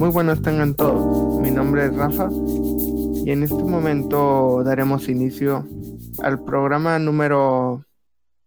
[0.00, 1.38] Muy buenas tengan todos.
[1.42, 5.68] Mi nombre es Rafa y en este momento daremos inicio
[6.22, 7.84] al programa número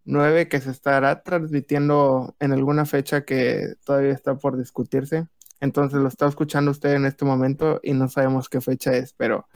[0.04, 5.28] 9 que se estará transmitiendo en alguna fecha que todavía está por discutirse.
[5.60, 9.46] Entonces lo está escuchando usted en este momento y no sabemos qué fecha es, pero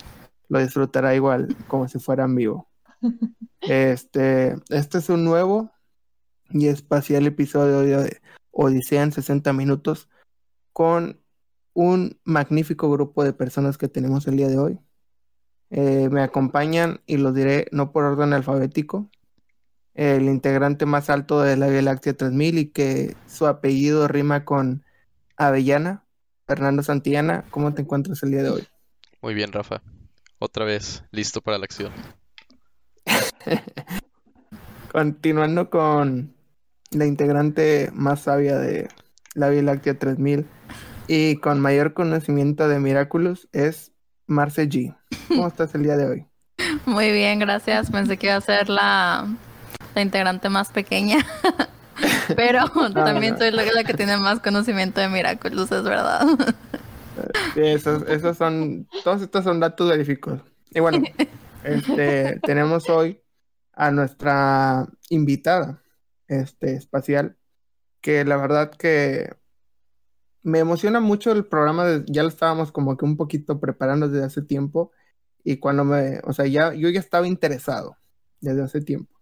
[0.49, 2.69] lo disfrutará igual como si fuera en vivo.
[3.61, 5.73] Este, este es un nuevo
[6.51, 8.21] y espacial episodio de
[8.53, 10.09] Odisea en 60 minutos
[10.73, 11.21] con
[11.79, 14.81] un magnífico grupo de personas que tenemos el día de hoy.
[15.71, 19.09] Eh, me acompañan y los diré no por orden alfabético.
[19.95, 24.83] El integrante más alto de la Vía Láctea 3000 y que su apellido rima con
[25.37, 26.03] Avellana,
[26.49, 27.45] Fernando Santillana.
[27.51, 28.67] ¿Cómo te encuentras el día de hoy?
[29.23, 29.81] Muy bien, Rafa.
[30.41, 31.93] Otra vez, listo para la acción.
[34.91, 36.35] Continuando con
[36.91, 38.89] la integrante más sabia de
[39.35, 40.45] la Vía Láctea 3000
[41.09, 43.93] y con mayor conocimiento de Miraculous es
[44.27, 44.95] Marce G.
[45.27, 46.27] ¿Cómo estás el día de hoy?
[46.85, 47.91] Muy bien, gracias.
[47.91, 49.27] Pensé que iba a ser la,
[49.95, 51.27] la integrante más pequeña.
[52.37, 56.27] Pero también soy la que tiene más conocimiento de Miraculous, es verdad.
[57.57, 60.41] Esos, esos son, todos estos son datos veríficos.
[60.71, 61.03] Y bueno,
[61.65, 63.21] este, tenemos hoy
[63.73, 65.83] a nuestra invitada
[66.29, 67.37] este, espacial,
[68.01, 69.38] que la verdad que
[70.43, 74.43] me emociona mucho el programa, ya lo estábamos como que un poquito preparando desde hace
[74.43, 74.93] tiempo
[75.45, 77.97] y cuando me, o sea, ya yo ya estaba interesado
[78.41, 79.15] desde hace tiempo.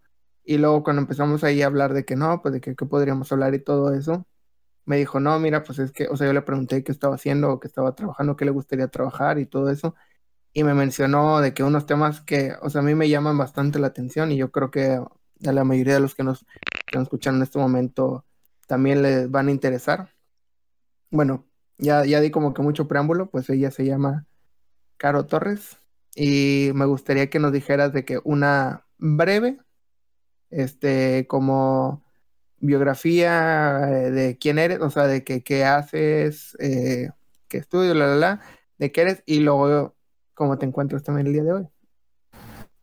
[0.44, 3.33] Y luego cuando empezamos ahí a hablar de que no, pues de que, qué podríamos
[3.33, 4.27] hablar y todo eso,
[4.87, 7.50] me dijo, no, mira, pues es que, o sea, yo le pregunté qué estaba haciendo,
[7.53, 9.94] o qué estaba trabajando, qué le gustaría trabajar y todo eso.
[10.53, 13.78] Y me mencionó de que unos temas que, o sea, a mí me llaman bastante
[13.78, 15.00] la atención y yo creo que
[15.47, 16.47] a la mayoría de los que nos,
[16.87, 18.25] que nos escuchan en este momento
[18.67, 20.16] también les van a interesar
[21.16, 21.47] bueno,
[21.78, 24.27] ya, ya di como que mucho preámbulo, pues ella se llama
[24.97, 25.78] Caro Torres
[26.15, 29.59] y me gustaría que nos dijeras de que una breve,
[30.50, 32.05] este, como
[32.59, 37.10] biografía eh, de quién eres, o sea, de que, qué haces, eh,
[37.49, 38.41] qué estudios, la, la, la,
[38.78, 39.94] de qué eres y luego
[40.34, 41.69] cómo te encuentras también el día de hoy.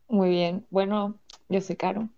[0.08, 1.18] Muy bien, bueno,
[1.48, 2.08] yo soy Caro,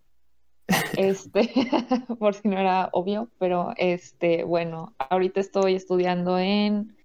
[0.96, 1.50] este,
[2.18, 6.96] por si no era obvio, pero este, bueno, ahorita estoy estudiando en,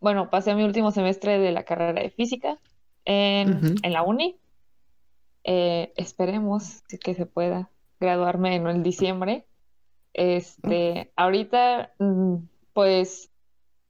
[0.00, 2.58] bueno, pasé mi último semestre de la carrera de física
[3.04, 4.36] en, en la uni.
[5.44, 9.46] Eh, esperemos que se pueda graduarme en el diciembre.
[10.12, 12.36] Este, ahorita, mm,
[12.72, 13.30] pues,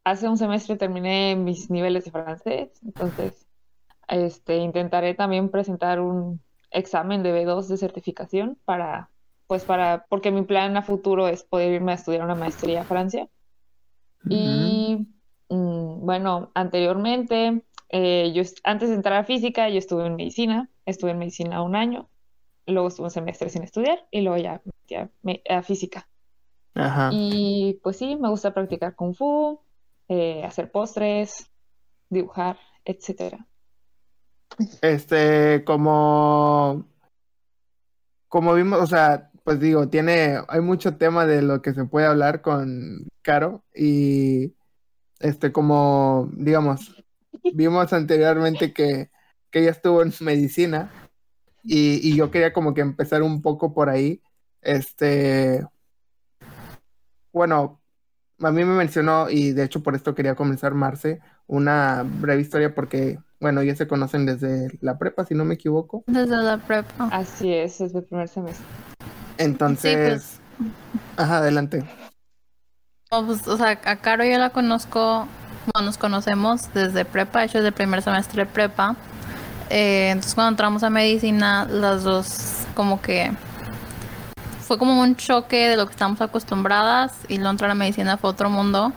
[0.05, 3.47] hace un semestre terminé mis niveles de francés, entonces,
[4.09, 6.41] este, intentaré también presentar un
[6.72, 9.10] examen de B2 de certificación para,
[9.47, 12.84] pues para, porque mi plan a futuro es poder irme a estudiar una maestría a
[12.84, 13.28] Francia.
[14.28, 15.06] Y
[15.49, 21.11] mm, bueno, anteriormente, eh, yo antes de entrar a física, yo estuve en medicina, estuve
[21.11, 22.09] en medicina un año,
[22.66, 25.11] luego estuve un semestre sin estudiar y luego ya, ya
[25.49, 26.09] a física.
[27.11, 29.61] Y pues sí, me gusta practicar kung fu,
[30.09, 31.50] eh, hacer postres,
[32.09, 33.47] dibujar, etcétera.
[34.81, 36.87] Este, como,
[38.29, 42.07] como vimos, o sea, pues digo, tiene, hay mucho tema de lo que se puede
[42.07, 44.55] hablar con Caro y,
[45.21, 47.05] este, como, digamos,
[47.55, 49.11] vimos anteriormente que,
[49.51, 50.91] que ella estuvo en medicina
[51.65, 54.23] y, y yo quería como que empezar un poco por ahí,
[54.61, 55.67] este,
[57.33, 57.81] bueno,
[58.41, 62.75] a mí me mencionó, y de hecho por esto quería comenzar Marce, una breve historia
[62.75, 66.05] porque bueno, ya se conocen desde la prepa, si no me equivoco.
[66.07, 67.09] Desde la prepa.
[67.11, 68.65] Así es, es el primer semestre.
[69.37, 70.69] Entonces, pues.
[71.17, 71.85] ajá, adelante.
[73.11, 75.27] pues, o sea, a Caro yo la conozco,
[75.73, 78.95] bueno, nos conocemos desde prepa, de hecho desde el primer semestre de prepa.
[79.71, 83.33] Eh, entonces cuando entramos a medicina, las dos como que
[84.61, 88.31] fue como un choque de lo que estamos acostumbradas y luego entrar a medicina fue
[88.31, 88.93] otro mundo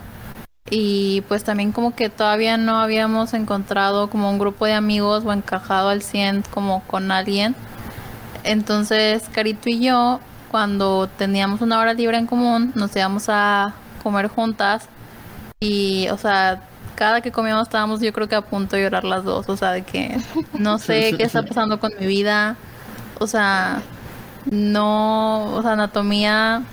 [0.70, 5.32] y pues también como que todavía no habíamos encontrado como un grupo de amigos o
[5.32, 7.56] encajado al 100 como con alguien.
[8.44, 10.20] Entonces Carito y yo
[10.50, 14.88] cuando teníamos una hora libre en común nos íbamos a comer juntas
[15.60, 16.64] y o sea
[16.96, 19.72] cada que comíamos estábamos yo creo que a punto de llorar las dos, o sea
[19.72, 20.18] de que
[20.54, 22.56] no sé qué está pasando con mi vida,
[23.20, 23.84] o sea
[24.50, 26.64] no, o sea anatomía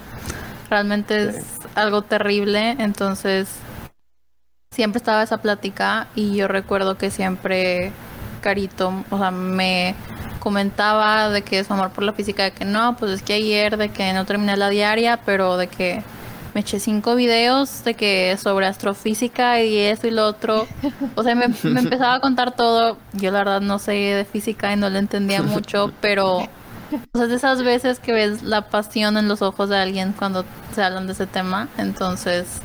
[0.71, 1.45] realmente es
[1.75, 3.49] algo terrible, entonces
[4.73, 7.93] siempre estaba esa plática y yo recuerdo que siempre
[8.41, 9.95] Carito, o sea, me
[10.41, 13.77] comentaba de que su amor por la física, de que no, pues es que ayer,
[13.77, 16.03] de que no terminé la diaria, pero de que
[16.55, 20.67] me eché cinco videos de que sobre astrofísica y eso y lo otro.
[21.15, 22.99] O sea, me, me empezaba a contar todo.
[23.13, 26.49] Yo la verdad no sé de física y no le entendía mucho, pero
[27.13, 30.45] o sea, de esas veces que ves la pasión en los ojos de alguien cuando
[30.75, 31.69] se hablan de ese tema.
[31.79, 32.61] Entonces,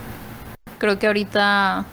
[0.79, 1.85] creo que ahorita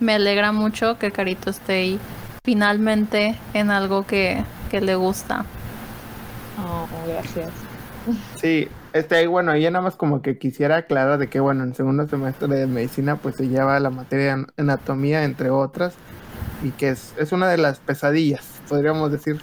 [0.00, 2.00] me alegra mucho que Carito esté ahí
[2.44, 5.44] finalmente en algo que, que le gusta.
[6.58, 7.50] Oh, gracias.
[8.40, 12.08] Sí, este, bueno, yo nada más como que quisiera aclarar de que, bueno, en segundo
[12.08, 15.94] semestre de medicina pues se lleva la materia de anatomía, entre otras,
[16.62, 19.40] y que es, es una de las pesadillas, podríamos decir,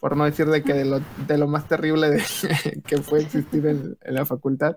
[0.00, 2.22] por no decir de que de lo, de lo más terrible de,
[2.86, 4.76] que puede existir en, en, la facultad.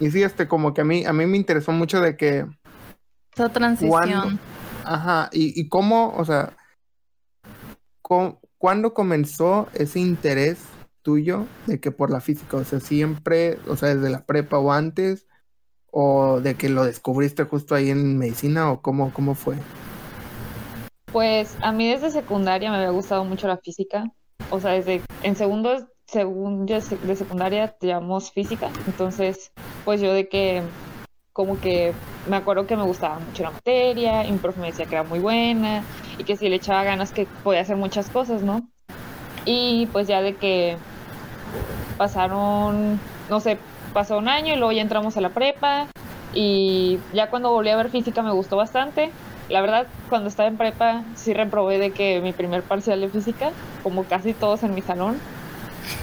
[0.00, 2.46] Y sí, este, como que a mí, a mí me interesó mucho de que...
[3.34, 4.38] Esa transición.
[4.84, 6.52] Ajá, y, y cómo, o sea,
[8.02, 10.58] cómo, ¿cuándo comenzó ese interés
[11.02, 14.72] tuyo de que por la física, o sea, siempre, o sea, desde la prepa o
[14.72, 15.26] antes,
[15.90, 19.56] o de que lo descubriste justo ahí en medicina, o cómo, cómo fue?
[21.12, 24.04] Pues a mí desde secundaria me había gustado mucho la física,
[24.50, 29.52] o sea, desde en segundo, segundo de secundaria llevamos física, entonces,
[29.84, 30.62] pues yo de que
[31.34, 31.92] como que
[32.26, 35.02] me acuerdo que me gustaba mucho la materia, y mi profe me decía que era
[35.02, 35.82] muy buena,
[36.16, 38.66] y que si le echaba ganas que podía hacer muchas cosas, ¿no?
[39.44, 40.78] Y pues ya de que
[41.98, 42.98] pasaron,
[43.28, 43.58] no sé,
[43.92, 45.86] pasó un año y luego ya entramos a la prepa
[46.32, 49.10] y ya cuando volví a ver física me gustó bastante.
[49.48, 53.50] La verdad, cuando estaba en prepa sí reprobé de que mi primer parcial de física,
[53.82, 55.18] como casi todos en mi salón.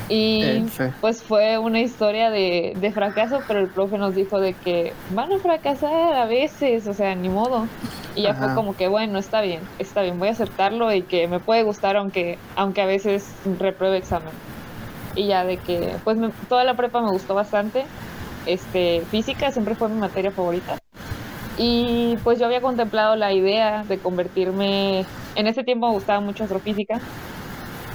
[0.10, 0.66] Y
[1.00, 5.31] pues fue una historia de, de, fracaso, pero el profe nos dijo de que van
[5.31, 7.68] a fracasar a veces, o sea, ni modo.
[8.16, 8.45] Y ya Ajá.
[8.45, 11.63] fue como que, bueno, está bien, está bien, voy a aceptarlo y que me puede
[11.63, 14.33] gustar aunque, aunque a veces repruebe examen.
[15.16, 17.86] Y ya de que pues me, toda la prepa me gustó bastante.
[18.45, 20.78] Este física siempre fue mi materia favorita.
[21.57, 25.06] Y pues yo había contemplado la idea de convertirme
[25.36, 27.00] en ese tiempo me gustaba mucho astrofísica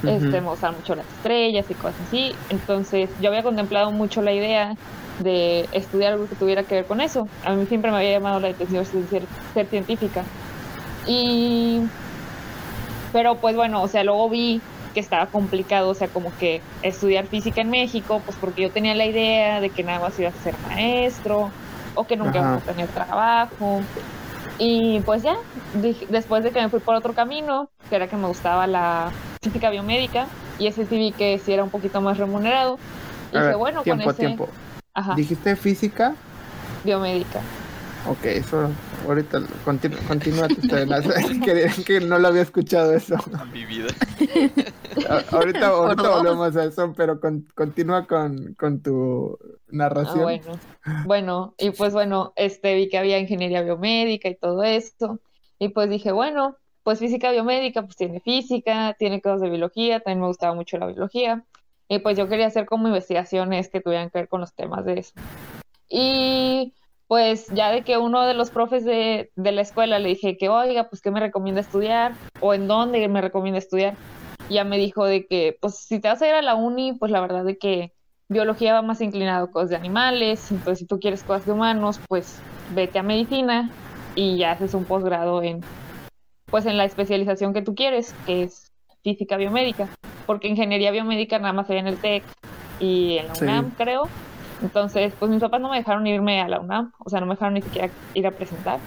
[0.03, 0.17] uh -huh.
[0.17, 4.33] este me gustaban mucho las estrellas y cosas así entonces yo había contemplado mucho la
[4.33, 4.77] idea
[5.21, 8.41] de estudiar algo que tuviera que ver con eso a mí siempre me había llamado
[8.41, 9.23] la atención ser,
[9.55, 10.25] ser científica
[11.07, 11.81] y
[13.13, 14.61] pero pues bueno o sea luego vi
[14.97, 18.95] que estaba complicado, o sea, como que estudiar física en México, pues porque yo tenía
[18.95, 21.51] la idea de que nada más iba a ser maestro
[21.95, 23.83] o que nunca iba a tener trabajo.
[24.59, 25.37] Y pues ya,
[26.09, 29.11] después de que me fui por otro camino, que era que me gustaba la
[29.43, 30.27] física biomédica,
[30.59, 32.79] y ese sí vi que sí era un poquito más remunerado.
[33.33, 34.21] Y dije, bueno, tiempo, con ese...
[34.21, 34.49] tiempo.
[34.95, 35.15] Ajá.
[35.15, 36.15] ¿Dijiste física?
[36.85, 37.41] Biomédica.
[38.09, 38.71] Ok, eso
[39.07, 40.49] ahorita continúa, continúa
[41.45, 43.17] que, que no lo había escuchado eso.
[43.53, 43.89] Mi vida.
[45.33, 49.39] ahorita ahorita volvemos a eso, pero con, continúa con, con, tu
[49.69, 50.21] narración.
[50.21, 50.59] Ah, bueno.
[51.05, 55.21] bueno, y pues bueno, este vi que había ingeniería biomédica y todo esto.
[55.59, 60.21] Y pues dije, bueno, pues física biomédica, pues tiene física, tiene cosas de biología, también
[60.21, 61.45] me gustaba mucho la biología.
[61.89, 65.01] Y pues yo quería hacer como investigaciones que tuvieran que ver con los temas de
[65.01, 65.13] eso.
[65.89, 66.73] Y
[67.09, 70.49] pues ya de que uno de los profes de, de, la escuela le dije que,
[70.49, 73.95] oiga, pues qué me recomienda estudiar o en dónde me recomienda estudiar.
[74.49, 76.95] Y ya me dijo de que, pues si te vas a ir a la uni,
[76.95, 77.93] pues la verdad de que
[78.29, 82.01] biología va más inclinado a cosas de animales, entonces si tú quieres cosas de humanos,
[82.09, 82.41] pues
[82.75, 83.71] vete a medicina
[84.17, 85.61] y ya haces un posgrado en,
[86.47, 88.73] pues en la especialización que tú quieres, que es
[89.05, 89.89] física biomédica,
[90.27, 92.25] porque ingeniería biomédica nada más se ve en el TEC
[92.81, 93.75] y en la UNAM, sí.
[93.77, 94.09] creo.
[94.63, 97.35] Entonces, pues mis papás no me dejaron irme a la UNAM, o sea, no me
[97.35, 98.79] dejaron ni siquiera ir a presentar.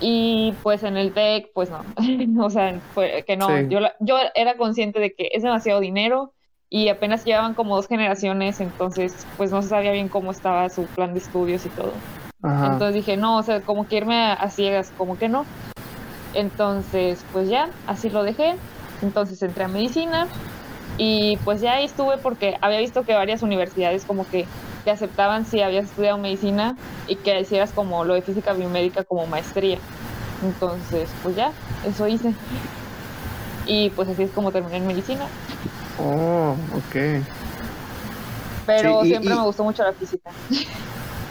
[0.00, 1.84] Y pues en el TEC, pues no,
[2.44, 3.68] o sea, fue que no, sí.
[3.68, 6.32] yo, yo era consciente de que es demasiado dinero
[6.68, 10.86] y apenas llevaban como dos generaciones, entonces pues no se sabía bien cómo estaba su
[10.86, 11.92] plan de estudios y todo.
[12.42, 12.72] Ajá.
[12.72, 15.44] Entonces dije, no, o sea, como que irme a, a ciegas, como que no.
[16.34, 18.56] Entonces, pues ya, así lo dejé.
[19.02, 20.26] Entonces entré a medicina
[20.96, 24.46] y pues ya ahí estuve porque había visto que varias universidades como que
[24.84, 29.26] te aceptaban si habías estudiado medicina y que hicieras como lo de física biomédica como
[29.26, 29.78] maestría.
[30.42, 31.52] Entonces, pues ya,
[31.86, 32.34] eso hice.
[33.66, 35.26] Y pues así es como terminé en medicina.
[35.98, 37.24] Oh, ok.
[38.66, 40.30] Pero sí, y, siempre y, me gustó mucho la física.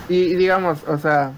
[0.08, 1.32] Y digamos, o sea,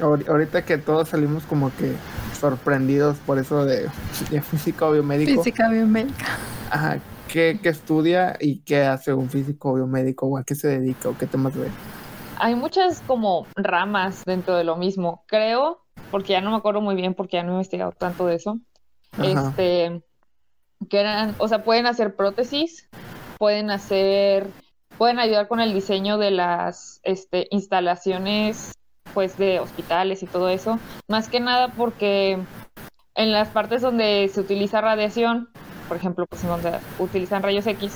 [0.00, 1.92] ahorita que todos salimos como que
[2.38, 3.88] sorprendidos por eso de,
[4.30, 5.42] de física o biomédico.
[5.42, 6.26] Física biomédica.
[6.70, 6.98] Ajá,
[7.32, 11.16] ¿Qué, ¿Qué, estudia y qué hace un físico biomédico o a qué se dedica o
[11.16, 11.68] qué temas ve?
[12.38, 16.94] Hay muchas como ramas dentro de lo mismo, creo, porque ya no me acuerdo muy
[16.94, 18.58] bien porque ya no he investigado tanto de eso.
[19.12, 19.48] Ajá.
[19.48, 20.02] Este,
[20.90, 22.88] que eran, o sea, pueden hacer prótesis,
[23.38, 24.46] pueden hacer,
[24.98, 28.72] pueden ayudar con el diseño de las este, instalaciones
[29.14, 32.38] pues de hospitales y todo eso, más que nada porque
[33.14, 35.50] en las partes donde se utiliza radiación,
[35.92, 37.92] por ejemplo, pues donde utilizan rayos X,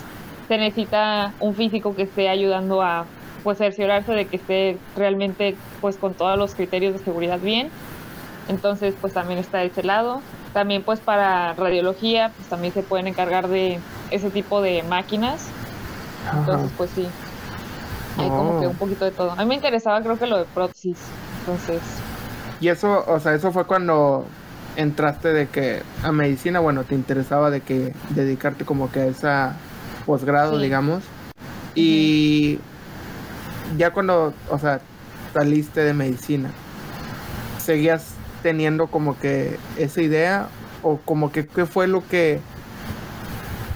[0.48, 3.06] se necesita un físico que esté ayudando a
[3.42, 7.70] pues cerciorarse de que esté realmente pues con todos los criterios de seguridad bien.
[8.48, 10.20] Entonces, pues también está de ese lado.
[10.52, 13.78] También pues para radiología, pues también se pueden encargar de
[14.10, 15.48] ese tipo de máquinas.
[16.38, 17.08] Entonces, pues sí.
[18.18, 18.70] Hay como que Oh.
[18.70, 19.30] un poquito de todo.
[19.30, 20.98] A mí me interesaba creo que lo de prótesis.
[21.40, 21.80] Entonces,
[22.60, 24.26] Y eso, o sea, eso fue cuando
[24.76, 29.56] entraste de que a medicina, bueno, te interesaba de que dedicarte como que a esa
[30.04, 30.64] posgrado, Sí.
[30.64, 31.02] digamos.
[31.74, 32.58] Y
[33.76, 34.80] ya cuando, o sea,
[35.34, 36.50] saliste de medicina,
[37.58, 40.48] ¿seguías teniendo como que esa idea?
[40.82, 42.40] ¿O como que qué fue lo que...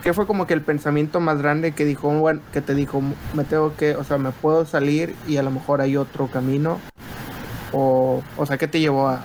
[0.03, 3.03] ¿Qué fue como que el pensamiento más grande que dijo, bueno, que te dijo,
[3.35, 6.79] me tengo que, o sea, me puedo salir y a lo mejor hay otro camino?
[7.73, 9.23] O, o sea, ¿qué te llevó a...?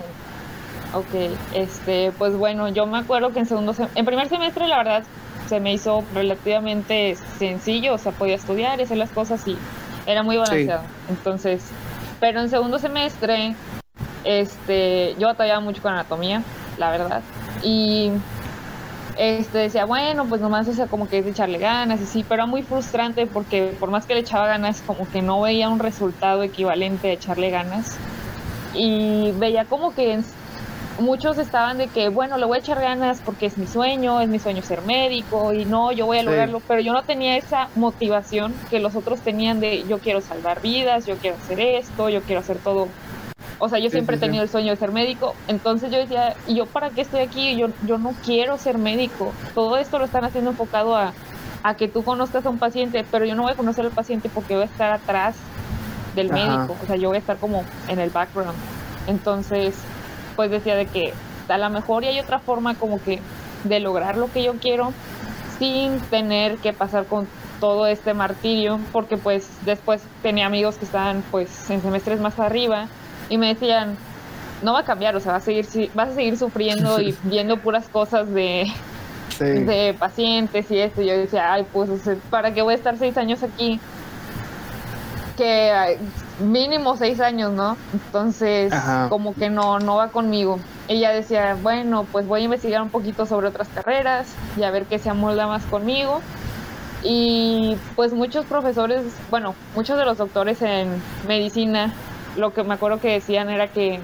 [0.95, 1.13] Ok,
[1.53, 5.03] este, pues bueno, yo me acuerdo que en segundo sem- en primer semestre la verdad
[5.47, 9.55] se me hizo relativamente sencillo, o sea, podía estudiar y hacer las cosas y
[10.07, 10.81] era muy balanceado.
[11.09, 11.63] Entonces,
[12.19, 13.55] pero en segundo semestre,
[14.23, 16.41] este, yo batallaba mucho con anatomía,
[16.79, 17.21] la verdad.
[17.63, 18.11] Y
[19.17, 22.23] este decía, bueno, pues nomás, o sea, como que es de echarle ganas y sí,
[22.27, 25.69] pero era muy frustrante porque por más que le echaba ganas, como que no veía
[25.69, 27.97] un resultado equivalente a echarle ganas.
[28.73, 30.25] Y veía como que en-
[30.97, 34.29] muchos estaban de que, bueno, le voy a echar ganas porque es mi sueño, es
[34.29, 36.23] mi sueño ser médico y no, yo voy a Sí.
[36.23, 40.61] lograrlo, pero yo no tenía esa motivación que los otros tenían de yo quiero salvar
[40.61, 42.95] vidas, yo quiero hacer esto, yo quiero hacer todo.
[43.57, 45.97] O sea, yo Sí, siempre sí, he tenido el sueño de ser médico, entonces yo
[45.99, 47.57] decía, ¿y yo para qué estoy aquí?
[47.57, 49.37] Yo, yo no quiero ser médico.
[49.53, 51.17] Todo esto lo están haciendo enfocado a,
[51.63, 54.29] a que tú conozcas a un paciente, pero yo no voy a conocer al paciente
[54.29, 55.49] porque voy a estar atrás
[56.11, 56.33] del Ajá.
[56.33, 58.63] médico, o sea, yo voy a estar como en el background.
[59.05, 59.94] Entonces,
[60.35, 61.13] pues decía de que
[61.47, 63.19] a lo mejor y hay otra forma como que
[63.63, 64.93] de lograr lo que yo quiero
[65.59, 67.27] sin tener que pasar con
[67.59, 72.87] todo este martirio, porque pues después tenía amigos que estaban pues en semestres más arriba
[73.29, 73.95] y me decían,
[74.61, 77.57] no va a cambiar, o sea, vas a seguir, vas a seguir sufriendo y viendo
[77.57, 78.67] puras cosas de,
[79.37, 81.01] Sí, de pacientes y esto.
[81.01, 81.89] Y yo decía, ay, pues,
[82.29, 83.79] ¿para qué voy a estar seis años aquí?
[85.35, 85.97] Que
[86.39, 87.77] mínimo seis años, ¿no?
[87.93, 89.07] Entonces, Ajá.
[89.09, 90.59] como que no, no va conmigo.
[90.87, 94.27] Ella decía, bueno, pues voy a investigar un poquito sobre otras carreras
[94.57, 96.21] y a ver qué se amolda más conmigo.
[97.03, 100.89] Y pues muchos profesores, bueno, muchos de los doctores en
[101.27, 101.93] medicina,
[102.35, 103.99] lo que me acuerdo que decían era que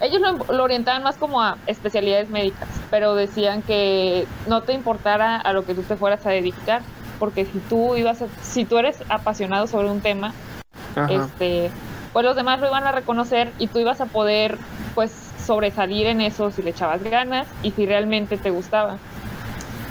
[0.00, 5.36] ellos lo, lo orientaban más como a especialidades médicas, pero decían que no te importara
[5.36, 6.82] a lo que tú te fueras a dedicar,
[7.18, 10.32] porque si tú ibas a- si tú eres apasionado sobre un tema,
[11.04, 11.12] ajá.
[11.26, 11.70] este,
[12.12, 14.58] pues los demás lo iban a reconocer y tú ibas a poder
[14.94, 15.12] pues
[15.44, 18.96] sobresalir en eso si le echabas ganas y si realmente te gustaba.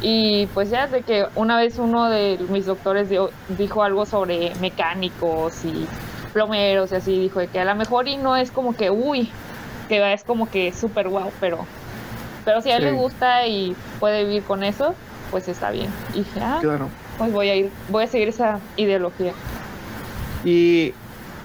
[0.02, 4.54] Y pues ya de que una vez uno de mis doctores dio- dijo algo sobre
[4.62, 5.88] mecánicos y
[6.34, 9.32] plomeros y así, dijo de que a lo mejor y no es como que, uy,
[9.90, 11.66] que es como que súper guau, pero,
[12.46, 12.90] pero si a él Sí.
[12.90, 14.94] le gusta y puede vivir con eso,
[15.32, 15.88] pues está bien.
[16.14, 16.90] Y dije, ah, Claro.
[17.18, 19.34] pues voy a ir, voy a seguir esa ideología.
[20.44, 20.94] Y,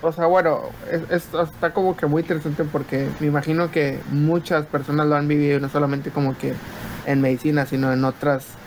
[0.01, 4.67] o sea, bueno, es, es- está como que muy interesante porque me imagino que muchas
[4.67, 6.61] personas lo han vivido, no solamente como que
[7.05, 8.61] en medicina, sino en otras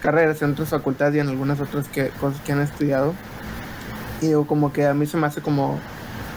[0.00, 3.20] carreras, en otras facultades y en algunas otras que, cosas que han estudiado.
[4.20, 5.86] Y digo, como que a mí se me hace como,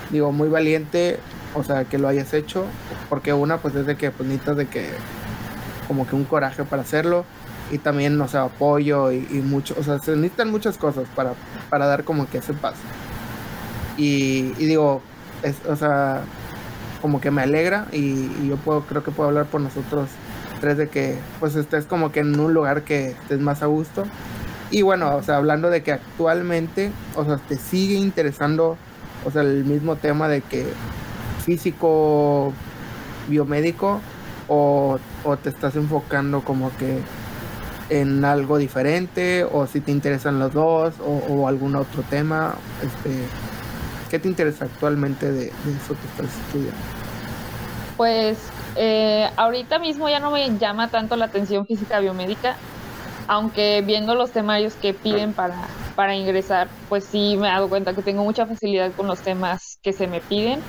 [0.09, 2.75] digo, muy valiente, o sea, que lo hayas hecho,
[3.09, 5.05] porque una, pues es de que, pues necesitas de que,
[5.87, 7.29] como que un coraje para hacerlo.
[7.69, 11.39] Y también, o sea, apoyo y, y mucho, o sea, se necesitan muchas cosas para,
[11.69, 12.87] para dar como que ese paso.
[13.97, 15.01] Y, digo,
[15.43, 16.21] es, o sea,
[17.01, 20.09] como que me alegra y, yo puedo, creo que puedo hablar por nosotros
[20.61, 24.05] tres de que pues estés como que en un lugar que estés más a gusto.
[24.69, 28.77] Y bueno, o sea, hablando de que actualmente, o sea, te sigue interesando,
[29.25, 30.65] o sea, el mismo tema de que
[31.45, 32.53] físico,
[33.29, 34.01] biomédico,
[34.47, 36.99] o, o te estás enfocando como que
[37.89, 43.21] en algo diferente, o si te interesan los dos, o algún otro tema, este,
[44.07, 46.87] ¿qué te interesa actualmente de, de eso que estás estudiando?
[47.95, 48.37] Pues
[48.75, 52.55] eh, ahorita mismo ya no me llama tanto la atención física biomédica,
[53.27, 55.55] aunque viendo los temarios que piden para,
[55.95, 59.79] para ingresar, pues sí me he dado cuenta que tengo mucha facilidad con los temas
[59.81, 60.61] que se me piden,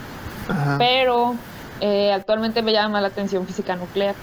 [0.49, 0.77] Ajá.
[0.79, 1.35] pero
[1.81, 4.15] eh, actualmente me llama la atención física nuclear.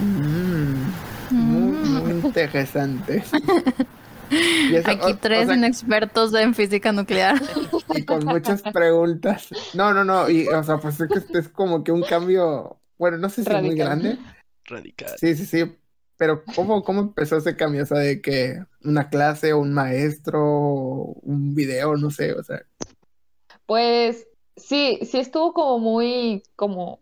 [0.00, 0.90] Mm,
[1.30, 3.22] muy, muy interesante.
[4.30, 7.40] Y eso, o- Aquí o tres sea, inexpertos en física nuclear.
[7.94, 9.48] y con muchas preguntas.
[9.74, 12.78] No, no, no, y o sea, pues es que este es como que un cambio,
[12.98, 13.86] bueno, no sé si muy Radical.
[13.86, 14.18] grande.
[14.64, 15.10] Radical.
[15.18, 15.76] Sí, sí, sí.
[16.18, 17.82] Pero ¿cómo, cómo empezó ese cambio?
[17.82, 22.62] O sea, de que una clase, un maestro, un video, no sé, o sea.
[23.66, 27.00] Pues sí, sí estuvo como muy, como,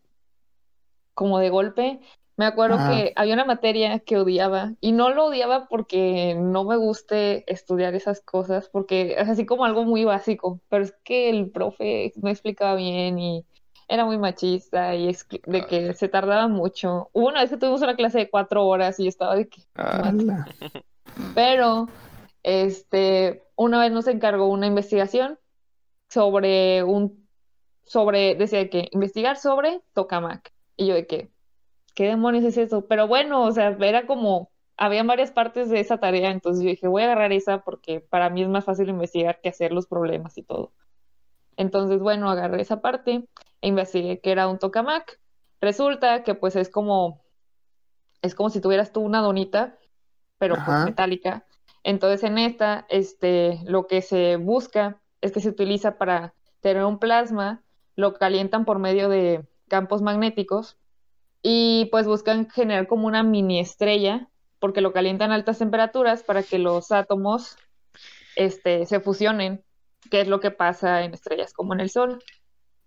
[1.14, 2.00] como de golpe.
[2.36, 2.90] Me acuerdo Ajá.
[2.90, 7.94] que había una materia que odiaba y no lo odiaba porque no me guste estudiar
[7.94, 12.28] esas cosas, porque es así como algo muy básico, pero es que el profe no
[12.28, 13.44] explicaba bien y
[13.86, 15.14] era muy machista y
[15.46, 17.10] de que se tardaba mucho.
[17.12, 19.62] Hubo una vez que tuvimos una clase de cuatro horas y yo estaba de que,
[19.74, 20.46] ala.
[21.34, 21.88] pero
[22.42, 25.38] este, una vez nos encargó una investigación
[26.08, 27.28] sobre un,
[27.84, 30.52] sobre, decía que investigar sobre tokamak.
[30.76, 31.30] Y yo de que,
[31.94, 32.86] ¿qué demonios es eso?
[32.86, 36.88] Pero bueno, o sea, era como, había varias partes de esa tarea, entonces yo dije,
[36.88, 40.36] voy a agarrar esa porque para mí es más fácil investigar que hacer los problemas
[40.36, 40.72] y todo.
[41.56, 43.28] Entonces, bueno, agarré esa parte
[43.60, 45.20] e investigué que era un tokamak.
[45.60, 47.22] Resulta que pues es como,
[48.22, 49.78] es como si tuvieras tú una donita,
[50.38, 51.46] pero pues metálica.
[51.84, 56.98] Entonces en esta, este, lo que se busca es que se utiliza para tener un
[56.98, 57.62] plasma,
[57.94, 60.76] lo calientan por medio de campos magnéticos
[61.44, 66.42] y pues buscan generar como una mini estrella porque lo calientan a altas temperaturas para
[66.44, 67.56] que los átomos
[68.36, 69.64] este, se fusionen,
[70.10, 72.24] que es lo que pasa en estrellas como en el Sol.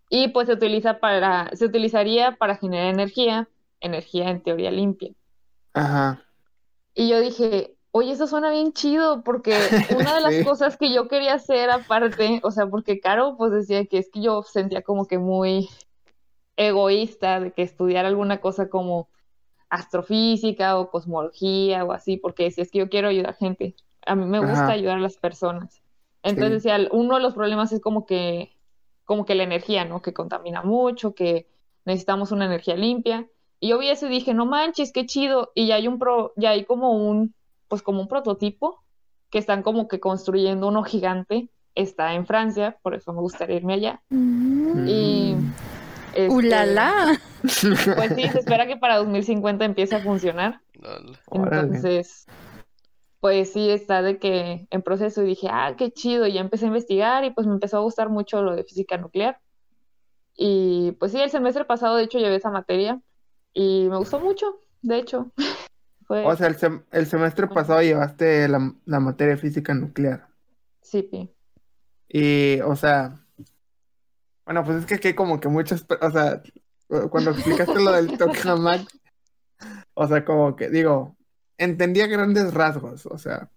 [0.10, 3.50] Y pues se utiliza para, se utilizaría para generar energía,
[3.82, 5.14] energía en teoría limpia.
[5.74, 6.22] Ajá.
[6.96, 9.54] Y yo dije, oye, eso suena bien chido, porque
[9.98, 10.44] una de las Sí.
[10.44, 14.22] cosas que yo quería hacer aparte, o sea, porque Caro pues decía que es que
[14.22, 15.70] yo sentía como que muy
[16.58, 19.10] egoísta de que estudiar alguna cosa como
[19.70, 24.26] astrofísica o cosmología o así, porque decía, es que yo quiero ayudar gente, a mí
[24.26, 24.74] me gusta Ajá.
[24.74, 25.82] ayudar a las personas.
[26.24, 26.70] Entonces Sí.
[26.70, 28.52] decía, uno de los problemas es como que,
[29.06, 30.02] como que la energía, ¿no?
[30.02, 31.48] Que contamina mucho, que
[31.86, 33.28] necesitamos una energía limpia.
[33.60, 35.52] Y yo vi eso y dije, no manches, qué chido.
[35.56, 37.34] Y ya hay un pro, ya hay como un,
[37.68, 38.84] pues como un prototipo
[39.30, 41.50] que están como que construyendo uno gigante.
[41.76, 44.02] Está en Francia, por eso me gustaría irme allá.
[44.86, 45.54] Y Mm.
[46.18, 47.20] Este, ¡Ulala!
[47.42, 50.62] pues sí, se espera que para 2050 empiece a funcionar.
[51.32, 52.26] Entonces,
[53.20, 56.28] pues sí, está de que en proceso y dije, ah, qué chido.
[56.28, 58.98] Y ya empecé a investigar y pues me empezó a gustar mucho lo de física
[58.98, 59.40] nuclear.
[60.36, 63.02] Y pues sí, el semestre pasado de hecho llevé esa materia
[63.54, 65.32] y me gustó mucho, de hecho.
[66.08, 70.28] Fue, O sea, el, sem- el semestre pasado llevaste la, la materia de física nuclear.
[70.82, 71.30] sí, pi.
[72.08, 73.26] Y, o sea,
[74.48, 76.42] bueno, pues es que aquí hay como que muchas, o sea,
[76.88, 78.82] cu- cuando explicaste lo del tokamak,
[79.94, 81.16] o sea, como que, digo,
[81.58, 83.50] entendía grandes rasgos, o sea,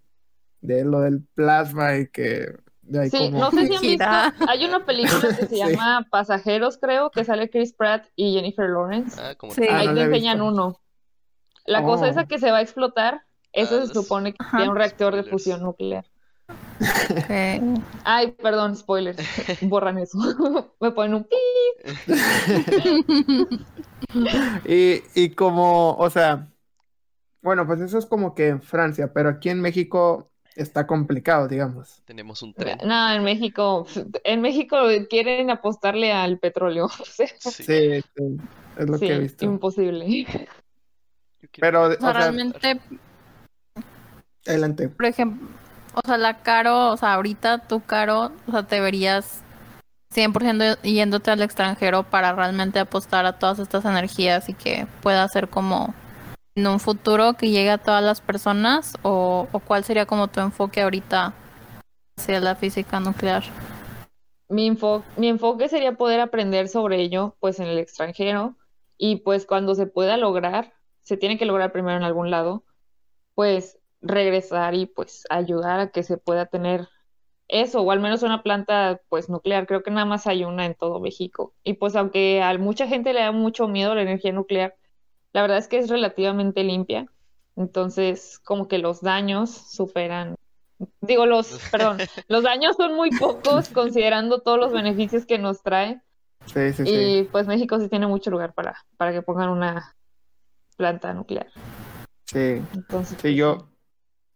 [0.61, 3.38] de lo del plasma y que de ahí Sí, como...
[3.38, 4.05] no sé si han visto,
[4.48, 5.57] hay una película que se Sí.
[5.57, 9.20] llama Pasajeros, creo, que sale Chris Pratt y Jennifer Lawrence.
[9.20, 9.62] Ah, como Sí.
[9.70, 10.81] Ah, Ahí no te enseñan uno.
[11.66, 12.09] La cosa Oh.
[12.09, 13.22] esa que se va a explotar,
[13.53, 16.05] eso Ah, se los- supone que tiene un reactor de fusión nuclear.
[18.04, 19.18] Ay, perdón, spoilers.
[19.62, 20.18] Borran eso.
[20.80, 21.36] Me ponen un pi.
[24.66, 26.48] Y, y como, o sea,
[27.42, 32.02] bueno, pues eso es como que en Francia, pero aquí en México está complicado, digamos.
[32.06, 32.78] tenemos un tren.
[32.84, 33.86] No, en México,
[34.24, 34.76] en México
[35.08, 36.86] quieren apostarle al petróleo.
[37.00, 37.62] O sea, Sí.
[37.62, 37.72] Sí,
[38.78, 39.44] es lo sí, que he visto.
[39.44, 40.26] imposible.
[41.60, 42.80] Pero, o O sea, sea, realmente,
[44.46, 44.88] adelante.
[44.88, 45.48] por ejemplo,
[45.94, 49.42] o sea, la Caro, o sea, ahorita tú, Caro, o sea, te verías
[50.12, 55.48] 100% yéndote al extranjero para realmente apostar a todas estas energías y que pueda ser
[55.48, 55.94] como
[56.57, 60.40] en un futuro que llegue a todas las personas o, o cuál sería como tu
[60.40, 61.33] enfoque ahorita
[62.18, 63.44] hacia la física nuclear.
[64.48, 68.57] Mi enfo- mi enfoque sería poder aprender sobre ello, pues en el extranjero,
[68.98, 70.72] y pues cuando se pueda lograr,
[71.03, 72.64] se tiene que lograr primero en algún lado,
[73.35, 76.88] pues regresar y pues ayudar a que se pueda tener
[77.48, 79.66] eso, o al menos una planta pues nuclear.
[79.66, 81.54] Creo que nada más hay una en todo México.
[81.64, 84.74] Y pues aunque a mucha gente le da mucho miedo la energía nuclear,
[85.32, 87.06] la verdad es que es relativamente limpia.
[87.56, 90.36] Entonces, como que los daños superan,
[91.00, 96.00] digo los, perdón, los daños son muy pocos considerando todos los beneficios que nos trae.
[96.46, 96.92] Sí, sí, sí.
[96.92, 99.94] Y pues México sí tiene mucho lugar para, para que pongan una
[100.76, 101.48] planta nuclear.
[102.24, 103.69] Sí, Entonces, sí, yo,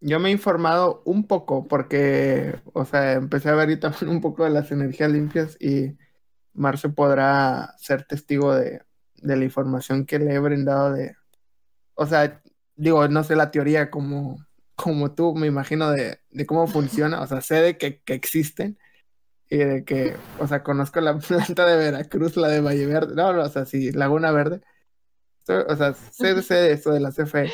[0.05, 4.21] yo me he informado un poco porque, o sea, empecé a ver ahí también un
[4.21, 5.97] poco de las energías limpias y
[6.55, 8.83] Marce podrá ser testigo de,
[9.17, 11.17] de la información que le he brindado de,
[11.95, 12.43] o sea,
[12.77, 14.39] digo, no sé la teoría como
[14.77, 17.21] como tú, me imagino, de, de cómo funciona.
[17.23, 18.77] O sea, sé de que, que existen
[19.51, 23.33] y de que, o sea, conozco la planta de Veracruz, la de Valle Verde, no,
[23.33, 24.63] no, o sea, sí, Laguna Verde.
[25.47, 27.53] So- O sea, sé, sé de eso de la CFE,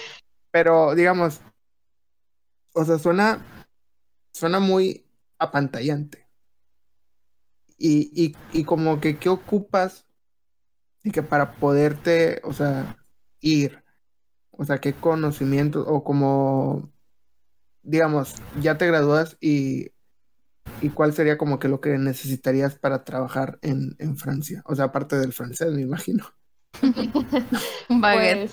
[0.51, 1.41] pero digamos,
[2.75, 3.45] o sea, suena,
[4.33, 5.05] suena muy
[5.39, 6.27] apantallante.
[7.79, 10.07] Y, y, y como que, ¿qué ocupas?
[11.03, 12.97] Y que para poderte, o sea,
[13.41, 13.83] ir,
[14.51, 16.91] o sea, qué conocimientos, o como,
[17.83, 19.93] digamos, ya te gradúas y
[20.83, 24.63] ¿Y cuál sería como que lo que necesitarías para trabajar en, en Francia?
[24.65, 26.25] O sea, aparte del francés, me imagino.
[27.89, 28.53] Pues,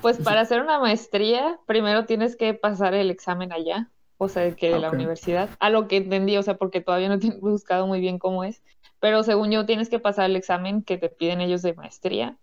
[0.00, 4.70] pues para hacer una maestría, primero tienes que pasar el examen allá, o sea, que
[4.70, 8.00] de la universidad, a lo que entendí, o sea, porque todavía no he buscado muy
[8.00, 8.62] bien cómo es,
[9.00, 12.36] pero según yo tienes que pasar el examen que te piden ellos de maestría,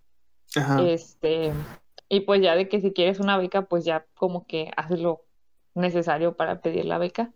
[0.56, 0.82] Ajá.
[0.84, 1.52] este,
[2.10, 5.24] y pues ya de que si quieres una beca, pues ya como que haces lo
[5.74, 7.32] necesario para pedir la beca.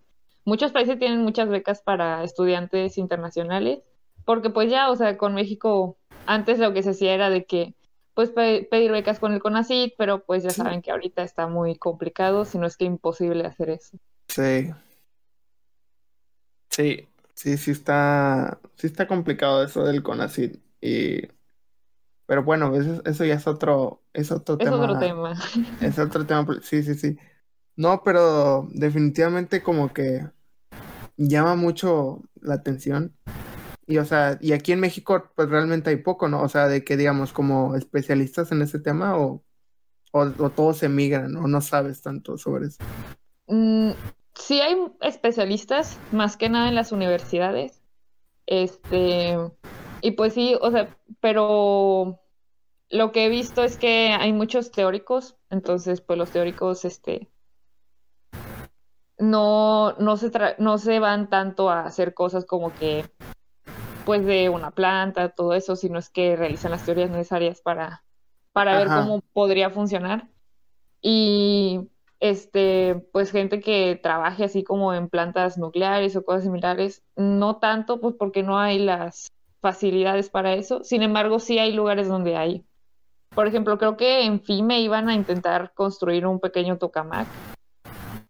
[0.46, 3.80] Muchos países tienen muchas becas para estudiantes internacionales,
[4.24, 7.74] porque pues ya, o sea, con México antes lo que se hacía era de que
[8.18, 10.56] pues pe- pedir becas con el CONACYT, pero pues ya Sí.
[10.64, 13.96] saben que ahorita está muy complicado, si no es que imposible hacer eso.
[14.28, 14.72] Sí.
[16.72, 20.60] Sí, sí, sí está, sí está complicado eso del CONACYT.
[20.82, 21.28] Y,
[22.26, 25.00] pero bueno, eso, eso ya es otro, es otro Es otro tema.
[25.00, 25.36] tema.
[25.80, 26.44] Es otro tema.
[26.64, 27.18] Sí, sí, sí.
[27.76, 30.28] No, pero definitivamente como que
[31.18, 33.14] llama mucho la atención.
[33.88, 36.42] Y o sea, y aquí en México pues realmente hay poco, ¿no?
[36.42, 39.44] O sea, de que digamos como especialistas en ese tema o,
[40.12, 42.84] o, todos emigran o no sabes tanto sobre eso.
[43.48, 43.92] Mm,
[44.36, 47.82] sí hay especialistas, más que nada en las universidades.
[48.46, 49.38] Este,
[50.02, 52.20] y pues sí, o sea, pero
[52.90, 57.30] lo que he visto es que hay muchos teóricos, entonces pues los teóricos, este,
[59.18, 63.06] no, no se tra- no se van tanto a hacer cosas como que,
[64.08, 68.06] pues de una planta, todo eso, sino es que realizan las teorías necesarias para,
[68.54, 70.30] para ver cómo podría funcionar.
[71.02, 71.90] Y
[72.22, 78.00] este, pues gente que trabaje así como en plantas nucleares o cosas similares, no tanto,
[78.00, 80.86] pues porque no hay las facilidades para eso.
[80.86, 82.66] Sin embargo, sí hay lugares donde hay.
[83.36, 87.28] Por ejemplo, creo que en FIME iban a intentar construir un pequeño tokamak.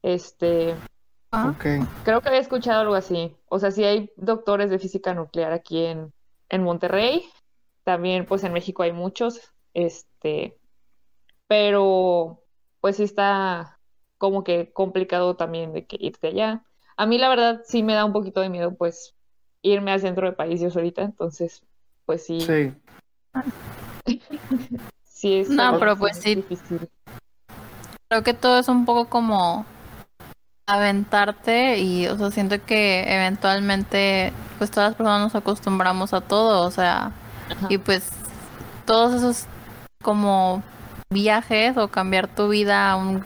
[0.01, 0.73] Este,
[1.31, 1.53] Ah,
[2.03, 3.35] creo que había escuchado algo así.
[3.49, 6.13] O sea, sí hay doctores de física nuclear aquí en,
[6.49, 7.25] en Monterrey.
[7.83, 9.41] También, pues en México hay muchos.
[9.73, 10.57] Este,
[11.47, 12.43] pero
[12.81, 13.79] pues sí está
[14.17, 16.63] como que complicado también de que irte allá.
[16.95, 19.13] A mí la verdad sí me da un poquito de miedo pues
[19.61, 21.63] irme al centro del país yo solita, entonces
[22.05, 22.73] pues sí, Sí.
[25.03, 26.35] sí es No, pero pues es sí.
[26.35, 26.89] difícil.
[28.09, 29.65] Creo que todo es un poco como
[30.67, 36.65] aventarte y, o sea, siento que eventualmente, pues todas las personas nos acostumbramos a todo,
[36.67, 37.11] o sea,
[37.49, 37.67] Ajá.
[37.69, 38.09] y pues
[38.85, 39.45] todos esos
[40.03, 40.61] como
[41.09, 43.23] viajes o cambiar tu vida a un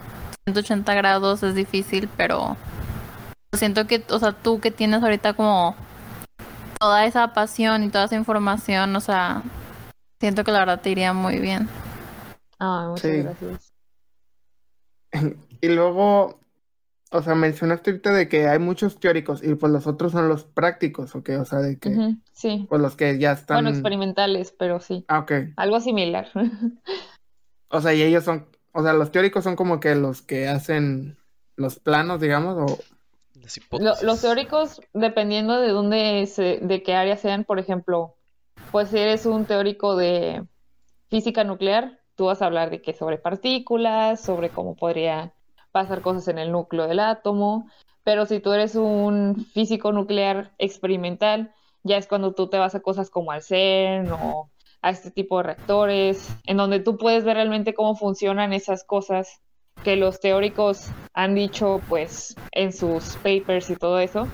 [0.47, 2.55] 180 grados es difícil, pero
[3.53, 5.75] siento que, o sea, tú que tienes ahorita como
[6.79, 9.41] toda esa pasión y toda esa información, o sea,
[10.19, 11.67] siento que la verdad te iría muy bien.
[12.59, 13.17] Ah, muchas Sí.
[13.23, 13.71] gracias.
[15.63, 16.39] Y luego,
[17.11, 20.43] o sea, mencionaste ahorita de que hay muchos teóricos y pues los otros son los
[20.45, 21.29] prácticos, ¿ok?
[21.41, 22.65] O sea, de que sí.
[22.69, 23.57] pues los que ya están...
[23.57, 25.31] Bueno, experimentales, pero sí, Ah, ok.
[25.57, 26.29] algo similar.
[27.69, 31.17] O sea, y ellos son, o sea, los teóricos son como que los que hacen
[31.55, 32.77] los planos, digamos, o...
[33.41, 34.03] Las Lo- hipótesis.
[34.03, 38.15] los teóricos, dependiendo de dónde se, de qué área sean, por ejemplo,
[38.71, 40.45] pues si eres un teórico de
[41.09, 45.33] física nuclear, tú vas a hablar de que sobre partículas, sobre cómo podría
[45.71, 47.67] pasar cosas en el núcleo del átomo,
[48.03, 51.53] pero si tú eres un físico nuclear experimental,
[51.83, 54.49] ya es cuando tú te vas a cosas como al CERN o
[54.81, 59.41] a este tipo de reactores, en donde tú puedes ver realmente cómo funcionan esas cosas
[59.83, 64.27] que los teóricos han dicho pues en sus papers y todo eso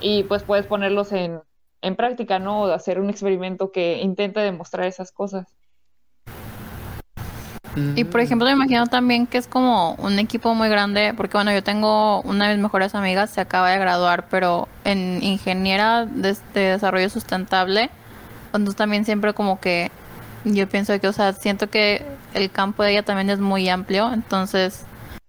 [0.00, 1.40] y pues puedes ponerlos en,
[1.80, 2.62] en práctica, ¿no?
[2.62, 5.56] O hacer un experimento que intente demostrar esas cosas.
[7.94, 11.36] Y por Mm, ejemplo, me imagino también que es como un equipo muy grande, porque
[11.36, 16.06] bueno, yo tengo una de mis mejores amigas, se acaba de graduar, pero en ingeniera
[16.06, 17.90] de, de desarrollo sustentable,
[18.46, 19.90] entonces también siempre como que
[20.44, 24.12] yo pienso que, o sea, siento que el campo de ella también es muy amplio,
[24.12, 24.86] entonces,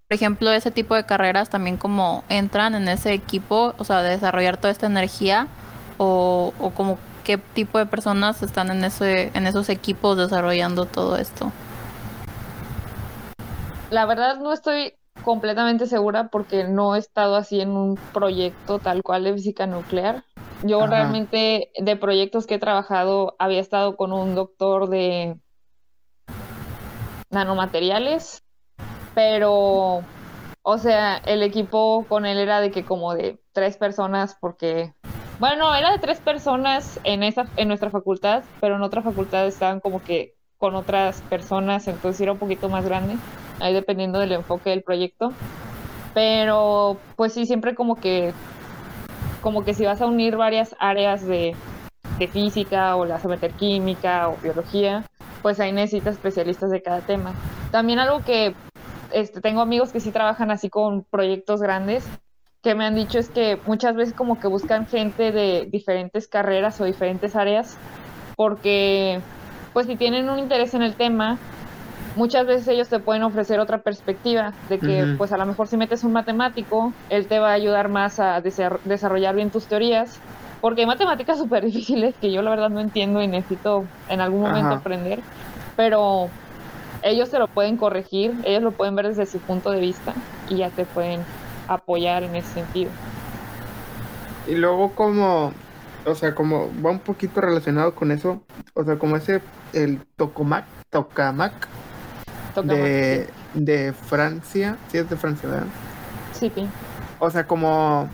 [0.07, 4.11] por ejemplo, ese tipo de carreras también como entran en ese equipo, o sea, de
[4.11, 5.47] desarrollar toda esta energía,
[5.97, 11.17] o, o como qué tipo de personas están en ese, en esos equipos desarrollando todo
[11.17, 11.53] esto.
[13.91, 14.93] La verdad no estoy
[15.23, 20.23] completamente segura porque no he estado así en un proyecto tal cual de física nuclear.
[20.63, 20.89] Yo Ajá.
[20.89, 25.37] realmente de proyectos que he trabajado había estado con un doctor de
[27.29, 28.43] nanomateriales,
[29.13, 30.03] pero,
[30.61, 34.93] o sea, el equipo con él era de que como de tres personas porque,
[35.39, 39.79] bueno, era de tres personas en esa, en nuestra facultad, pero en otra facultad estaban
[39.79, 43.15] como que con otras personas, entonces era un poquito más grande,
[43.59, 45.33] ahí dependiendo del enfoque del proyecto.
[46.13, 48.33] Pero, pues sí, siempre como que,
[49.41, 51.55] como que si vas a unir varias áreas de,
[52.17, 55.05] de física o la vas a meter química o biología,
[55.41, 57.33] pues ahí necesitas especialistas de cada tema.
[57.71, 58.55] También algo que
[59.11, 62.07] este, tengo amigos que sí trabajan así con proyectos grandes,
[62.61, 66.81] que me han dicho es que muchas veces como que buscan gente de diferentes carreras
[66.81, 67.77] o diferentes áreas,
[68.35, 69.19] porque
[69.73, 71.37] pues si tienen un interés en el tema,
[72.15, 75.77] muchas veces ellos te pueden ofrecer otra perspectiva de que pues a lo mejor si
[75.77, 80.17] metes un matemático, él te va a ayudar más a desar- desarrollar bien tus teorías,
[80.61, 84.41] porque hay matemáticas súper difíciles que yo la verdad no entiendo y necesito en algún
[84.41, 84.79] momento Ajá.
[84.79, 85.19] aprender,
[85.75, 86.29] pero
[87.03, 90.13] ellos te lo pueden corregir, ellos lo pueden ver desde su punto de vista
[90.49, 91.21] y ya te pueden
[91.67, 92.91] apoyar en ese sentido.
[94.47, 95.51] Y luego como,
[96.05, 98.41] o sea, como va un poquito relacionado con eso,
[98.73, 99.41] o sea, como ese,
[99.73, 101.84] el tocomac, tokamak Toca
[102.63, 105.67] de, de Francia, sí es de Francia, ¿verdad?
[106.33, 106.67] Sí, sí.
[107.19, 108.09] O sea, como,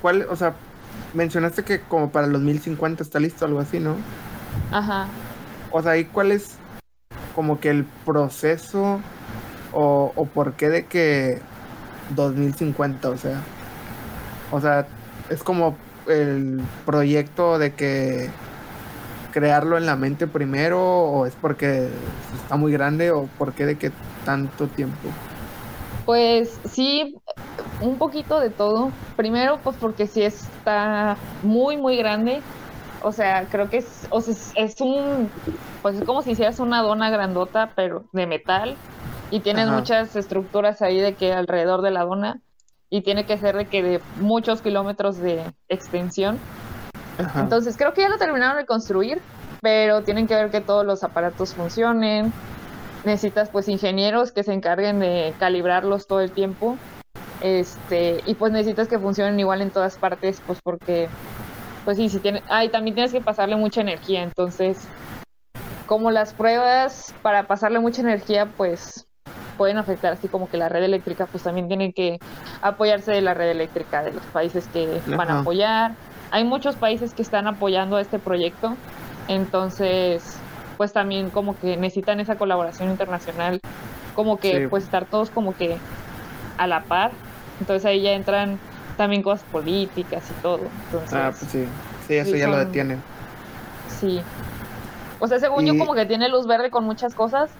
[0.00, 0.54] ¿cuál, o sea,
[1.14, 3.96] mencionaste que como para los 1050 está listo, algo así, ¿no?
[4.70, 5.06] Ajá.
[5.70, 6.56] O sea, ¿y cuál es
[7.34, 9.00] como que el proceso
[9.72, 11.40] o, o por qué de que
[12.14, 13.08] 2050?
[13.08, 13.40] O sea,
[14.50, 14.86] o sea,
[15.30, 18.30] es como el proyecto de que
[19.32, 21.88] crearlo en la mente primero o es porque
[22.30, 23.92] está muy grande o por qué de que
[24.24, 25.16] tanto tiempo.
[26.04, 27.16] Pues sí,
[27.80, 28.92] un poquito de todo.
[29.16, 32.42] Primero, pues porque sí está muy, muy grande.
[33.02, 35.30] O sea, creo que es, o sea, es, es un,
[35.82, 38.76] pues es como si hicieras una dona grandota, pero de metal.
[39.30, 39.76] Y tienes Ajá.
[39.78, 42.40] muchas estructuras ahí de que alrededor de la dona.
[42.90, 46.38] Y tiene que ser de que de muchos kilómetros de extensión.
[47.18, 47.40] Ajá.
[47.40, 49.20] Entonces creo que ya lo terminaron de construir,
[49.60, 52.32] pero tienen que ver que todos los aparatos funcionen.
[53.04, 56.76] Necesitas pues ingenieros que se encarguen de calibrarlos todo el tiempo.
[57.42, 61.08] Este, y pues necesitas que funcionen igual en todas partes, pues porque,
[61.84, 64.86] pues sí, si tiene, ah, y también tienes que pasarle mucha energía, entonces,
[65.86, 69.08] como las pruebas para pasarle mucha energía, pues
[69.56, 72.20] pueden afectar así como que la red eléctrica, pues también tienen que
[72.62, 75.92] apoyarse de la red eléctrica de los países que van a apoyar.
[76.32, 78.74] Hay muchos países que están apoyando este proyecto,
[79.28, 80.38] entonces,
[80.78, 83.60] pues también como que necesitan esa colaboración internacional,
[84.14, 84.66] como que Sí.
[84.66, 85.76] pues estar todos como que
[86.56, 87.10] a la par.
[87.60, 88.58] Entonces ahí ya entran
[88.96, 90.60] también cosas políticas y todo.
[90.86, 91.64] Entonces, Ah, pues sí.
[92.08, 92.96] Sí, eso ya lo son- detiene.
[94.00, 94.20] sí.
[95.20, 97.50] O sea, según yo como que tiene luz verde con muchas cosas,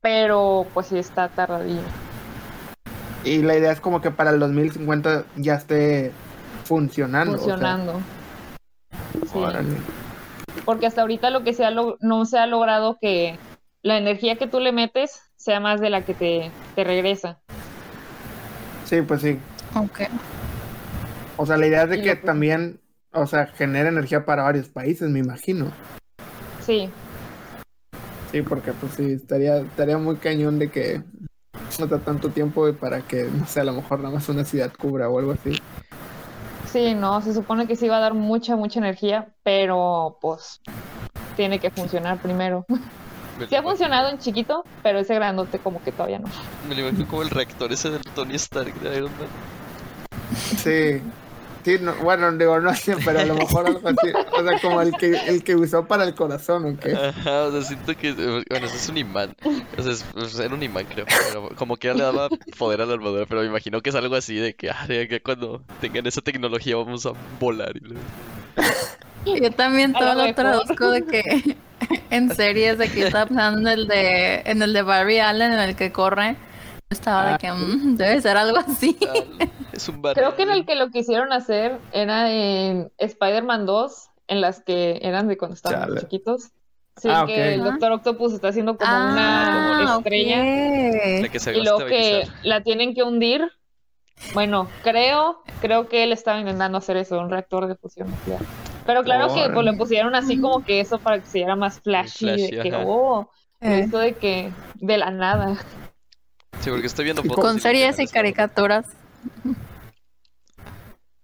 [0.00, 1.82] pero pues sí está tardadillo.
[3.24, 6.12] Y la idea es como que para el 2050 ya esté
[6.64, 7.34] funcionando.
[7.34, 8.00] o sea, funcionando.
[9.32, 9.38] Sí.
[9.38, 9.76] órale.
[10.64, 13.38] Porque hasta ahorita lo que se ha no se ha logrado que
[13.82, 17.40] la energía que tú le metes sea más de la que te, te regresa.
[18.84, 19.38] Sí, pues sí.
[19.74, 20.00] Ok.
[21.36, 22.78] O sea, la idea es de que- también,
[23.12, 25.72] o sea, genera energía para varios países, me imagino.
[26.60, 26.90] Sí,
[28.32, 31.02] Sí, porque pues sí, estaría, estaría muy cañón de que
[31.78, 34.42] no da tanto tiempo y para que, no sé, a lo mejor nada más una
[34.46, 35.50] ciudad cubra o algo así.
[36.72, 40.60] Sí, no, se supone que sí va a dar mucha, mucha energía, pero pues
[41.36, 42.64] tiene que funcionar primero.
[43.38, 46.28] Me Sí ha funcionado en chiquito, pero ese grandote como que todavía no.
[46.68, 49.28] Me lo imagino como el reactor ese del Tony Stark de Iron Man.
[50.58, 51.00] Sí.
[51.64, 54.10] Sí, no, bueno, digo, no sé, pero a lo mejor algo así.
[54.32, 56.92] O sea, como el que, el que usó para el corazón, ¿o qué?
[56.92, 59.34] Ajá, o sea, siento que, bueno, eso es un imán.
[59.78, 61.06] O sea, es, pues, era un imán, creo.
[61.28, 63.96] Pero como que ya le daba poder a la armadura, pero me imagino que es
[63.96, 67.76] algo así de que, ah, que cuando tengan esa tecnología vamos a volar.
[67.76, 68.00] Y luego-
[69.24, 71.56] Yo también todo lo traduzco de que
[72.10, 75.60] en series de que estaba pensando en el de en el de Barry Allen en
[75.60, 76.34] el que corre.
[76.92, 78.94] Estaba de Ah, que mm, debe ser algo así.
[78.94, 79.26] Tal,
[79.72, 80.02] Es un.
[80.02, 84.98] Creo que en el que lo quisieron hacer era en Spider-Man 2, en las que
[85.02, 86.00] eran de cuando estaban Chale.
[86.00, 86.50] chiquitos.
[86.98, 90.36] Sí, Ah, que el Doctor Octopus está haciendo como Ah, una estrella.
[91.20, 91.32] La ok.
[91.32, 93.50] que se Y luego que la tienen que hundir.
[94.34, 98.40] Bueno, creo, creo que él estaba intentando hacer eso, un reactor de fusión nuclear.
[98.84, 101.80] Pero claro que pues, le pusieron así como que eso para que se viera más
[101.80, 102.84] flashy, flashy, de que, ajá.
[102.86, 103.30] oh,
[103.62, 103.80] Eh.
[103.84, 105.56] esto de que, de la nada.
[106.60, 107.44] Sí, porque estoy viendo Y fotos.
[107.44, 108.86] Con series y caricaturas.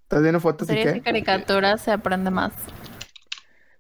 [0.05, 1.03] ¿Estás viendo fotos y Series y qué?
[1.03, 2.53] caricaturas se aprende más.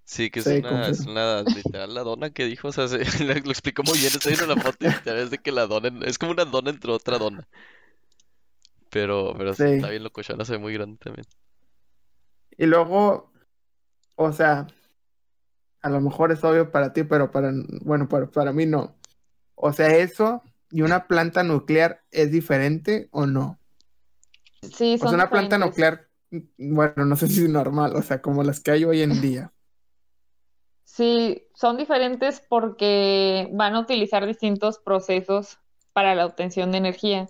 [0.04, 1.12] Sí, que es Sí, una, es confirmo.
[1.12, 2.98] una literal la dona que dijo, o sea, se-
[3.44, 5.90] lo explicó muy bien, estoy viendo la foto y literal es de que la dona,
[6.06, 7.46] es como una dona entre otra dona.
[8.90, 11.26] Pero, pero sí, está bien locochona, se ve muy grande también.
[12.56, 13.32] Y luego,
[14.16, 14.66] o sea,
[15.82, 18.96] a lo mejor es obvio para ti, pero para, bueno, para, para mí no.
[19.54, 23.58] O sea, eso y una planta nuclear es diferente o no.
[24.62, 26.08] Sí, O sea, son una planta nuclear,
[26.58, 29.52] bueno, no sé si es normal, o sea, como las que hay hoy en día.
[30.84, 35.58] Sí, son diferentes porque van a utilizar distintos procesos
[35.92, 37.28] para la obtención de energía.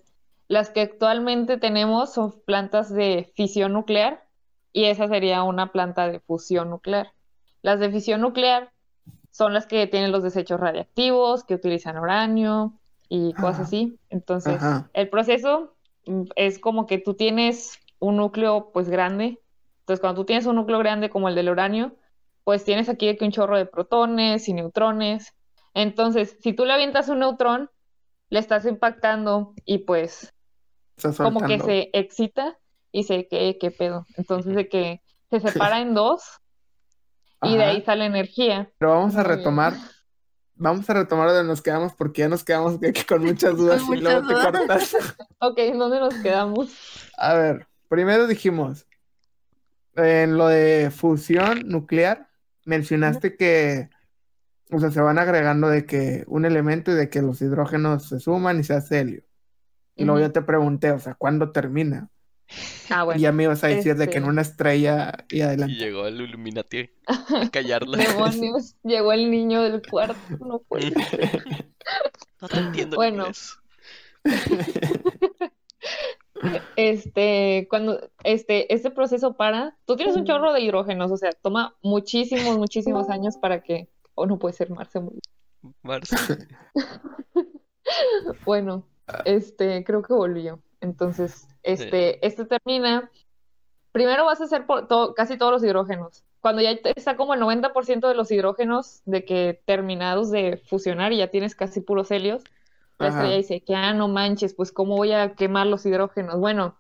[0.49, 4.27] Las que actualmente tenemos son plantas de fisión nuclear
[4.73, 7.13] y esa sería una planta de fusión nuclear.
[7.63, 8.73] Las de fisión nuclear
[9.31, 13.99] son las que tienen los desechos radiactivos, que utilizan uranio y cosas así.
[14.11, 14.91] Entonces, Ajá.
[14.93, 19.41] el proceso mm, es como que tú tienes un núcleo pues grande.
[19.81, 21.97] Entonces, cuando tú tienes un núcleo grande como el del uranio,
[22.45, 25.35] pues tienes aquí un chorro de protones y neutrones.
[25.75, 27.71] Entonces, si tú le avientas un neutrón,
[28.31, 30.35] le estás impactando y pues
[30.97, 32.59] Está como que se excita
[32.93, 34.07] y se que qué pedo.
[34.17, 36.23] Entonces de que se separa en dos
[37.43, 38.71] y de ahí sale energía.
[38.79, 39.75] Pero vamos a retomar,
[40.59, 43.57] vamos a retomar de donde nos quedamos porque ya nos quedamos que- que con muchas
[43.57, 44.97] dudas Con y luego te cortas.
[45.41, 46.71] Ok, ¿en dónde nos quedamos?
[47.17, 48.87] A ver, primero dijimos,
[49.95, 52.29] en lo de fusión nuclear,
[52.65, 53.89] mencionaste que,
[54.71, 58.21] o sea, se van agregando de que un elemento y de que los hidrógenos se
[58.21, 59.23] suman y se hace helio.
[59.97, 62.09] Y luego yo te pregunté, o sea, ¿cuándo termina?
[62.91, 63.21] Ah, Y bueno.
[63.21, 65.75] ya me ibas a decir de que en este- una estrella y Y adelante.
[65.75, 67.17] llegó el Illuminati a
[67.53, 67.97] callarla.
[67.99, 70.93] Demonios, llegó el niño del cuarto, no puede.
[72.41, 73.33] No te entiendo en Bueno.
[76.77, 81.75] Este, cuando este, este proceso para, tú tienes un chorro de hidrógenos, o sea, toma
[81.83, 85.19] muchísimos, muchísimos años para que, o no puede ser Marce muy
[85.83, 86.17] Marce.
[88.45, 88.87] Bueno,
[89.25, 90.63] este, creo que volvió.
[90.81, 93.11] Entonces, este, este termina.
[93.93, 96.25] Primero vas a hacer por to- casi todos los hidrógenos.
[96.41, 101.19] Cuando ya está como el 90% de los hidrógenos de que terminados de fusionar y
[101.19, 102.45] ya tienes casi puros helios,
[102.99, 103.19] la Ajá.
[103.19, 106.39] estrella dice que, ah, no manches, pues ¿cómo voy a quemar los hidrógenos?
[106.39, 106.77] Bueno,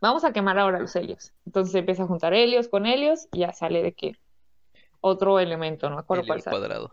[0.00, 1.32] vamos a quemar ahora los helios.
[1.46, 4.16] Entonces se empieza a juntar helios con helios y ya sale de que
[5.00, 6.92] otro elemento, no me acuerdo cuál cuadrado.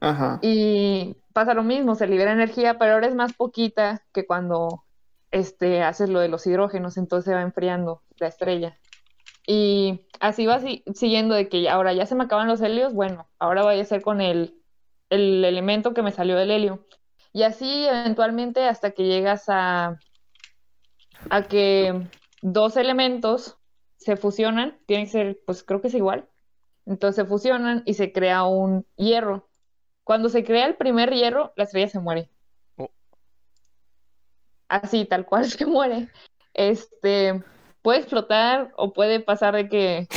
[0.00, 0.38] Ajá.
[0.42, 4.84] Y pasa lo mismo, se libera energía, pero ahora es más poquita que cuando
[5.30, 8.80] este, haces lo de los hidrógenos, entonces se va enfriando la estrella.
[9.46, 13.30] Y así va si- siguiendo de que ahora ya se me acaban los helios, bueno,
[13.38, 14.56] ahora voy a hacer con el,
[15.10, 16.86] el elemento que me salió del helio.
[17.32, 20.02] Y así eventualmente hasta que llegas a,
[21.30, 22.08] a que
[22.40, 23.58] dos elementos
[23.96, 26.28] se fusionan, tiene que ser, pues creo que es igual.
[26.86, 29.50] Entonces se fusionan y se crea un hierro.
[30.04, 32.30] Cuando se crea el primer hierro, la estrella se muere.
[34.68, 36.08] Así, tal cual se muere.
[36.54, 37.42] Este
[37.82, 40.08] puede explotar o puede pasar de que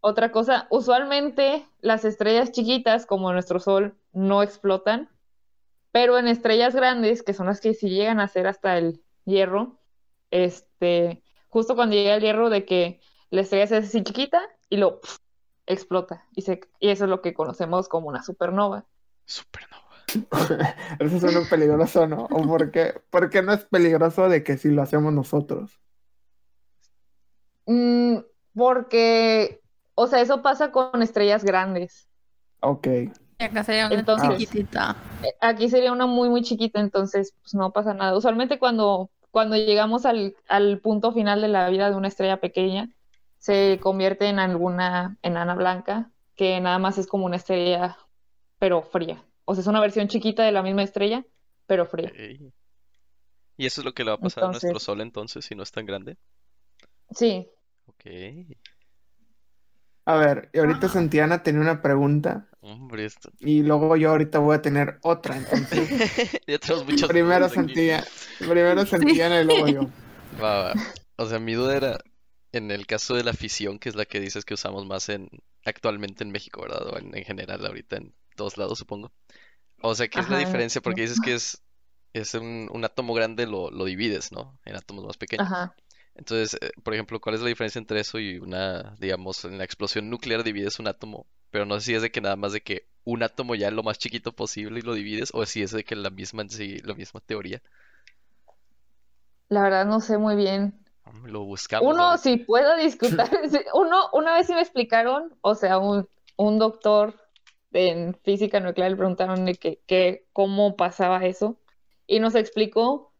[0.00, 0.66] otra cosa.
[0.70, 5.08] Usualmente las estrellas chiquitas, como nuestro Sol, no explotan,
[5.92, 9.78] pero en estrellas grandes, que son las que sí llegan a ser hasta el hierro,
[10.30, 14.76] este, justo cuando llega el hierro de que la estrella se hace así chiquita y
[14.76, 15.00] lo
[15.66, 16.26] explota.
[16.34, 18.84] Y, se, y eso es lo que conocemos como una supernova.
[19.24, 19.87] Supernova.
[20.98, 22.24] Eso suena peligroso, ¿no?
[22.30, 25.80] ¿O por qué, por qué no es peligroso de que si lo hacemos nosotros?
[27.66, 28.18] Mm,
[28.54, 29.60] porque,
[29.94, 32.08] o sea, eso pasa con estrellas grandes.
[32.60, 32.88] Ok.
[33.38, 34.96] Acá sería una Entonces- chiquitita.
[35.22, 38.16] Eh, Aquí sería una muy, muy chiquita, entonces pues no pasa nada.
[38.16, 42.88] Usualmente cuando, cuando llegamos al, al punto final de la vida de una estrella pequeña,
[43.38, 47.96] se convierte en alguna enana blanca, que nada más es como una estrella,
[48.58, 49.22] pero fría.
[49.48, 51.24] O sea, es una versión chiquita de la misma estrella,
[51.66, 52.12] pero fría.
[53.56, 55.62] ¿Y eso es lo que le va a pasar a nuestro Sol entonces si no
[55.62, 56.16] es tan grande?
[57.10, 57.48] Sí,
[57.86, 58.04] Ok.
[60.04, 63.30] A ver, y ahorita Santiana tenía una pregunta Hombre, esto.
[63.40, 65.36] y luego yo ahorita voy a tener otra.
[65.36, 65.88] Entonces,
[66.46, 67.48] Ya tenemos muchas primero.
[67.48, 68.04] Santiana,
[68.38, 69.82] primero Santiana y luego yo.
[70.40, 70.74] Va, va.
[71.16, 71.98] O sea, mi duda era
[72.52, 75.28] en el caso de la fisión, que es la que dices que usamos más en
[75.64, 76.86] actualmente en México, ¿verdad?
[76.88, 79.12] O en, en general ahorita en todos lados, supongo.
[79.82, 80.80] O sea, ¿qué es la diferencia?
[80.80, 81.62] Porque dices que es,
[82.12, 84.58] es un, un átomo grande, lo, lo divides, ¿no?
[84.64, 85.52] En átomos más pequeños.
[85.52, 85.74] ajá.
[86.14, 89.64] Entonces, eh, por ejemplo, ¿cuál es la diferencia entre eso y una, digamos, en la
[89.64, 91.26] explosión nuclear divides un átomo?
[91.50, 93.74] Pero no sé si es de que nada más de que un átomo ya es
[93.74, 96.78] lo más chiquito posible y lo divides, o si es de que la misma sí,
[96.80, 97.62] la misma teoría.
[99.48, 100.78] La verdad no sé muy bien.
[101.24, 101.94] Lo buscamos.
[101.94, 103.18] Uno, si puedo discutir,
[103.74, 107.14] uno, una vez sí me explicaron, o sea, un, un doctor
[107.72, 111.58] en física nuclear le preguntaron de que, que cómo pasaba eso
[112.06, 113.12] y nos explicó,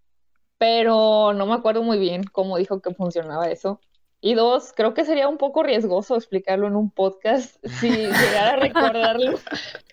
[0.56, 3.80] pero no me acuerdo muy bien cómo dijo que funcionaba eso.
[4.20, 8.56] Y dos, creo que sería un poco riesgoso explicarlo en un podcast si llegara a
[8.56, 9.38] recordarlo.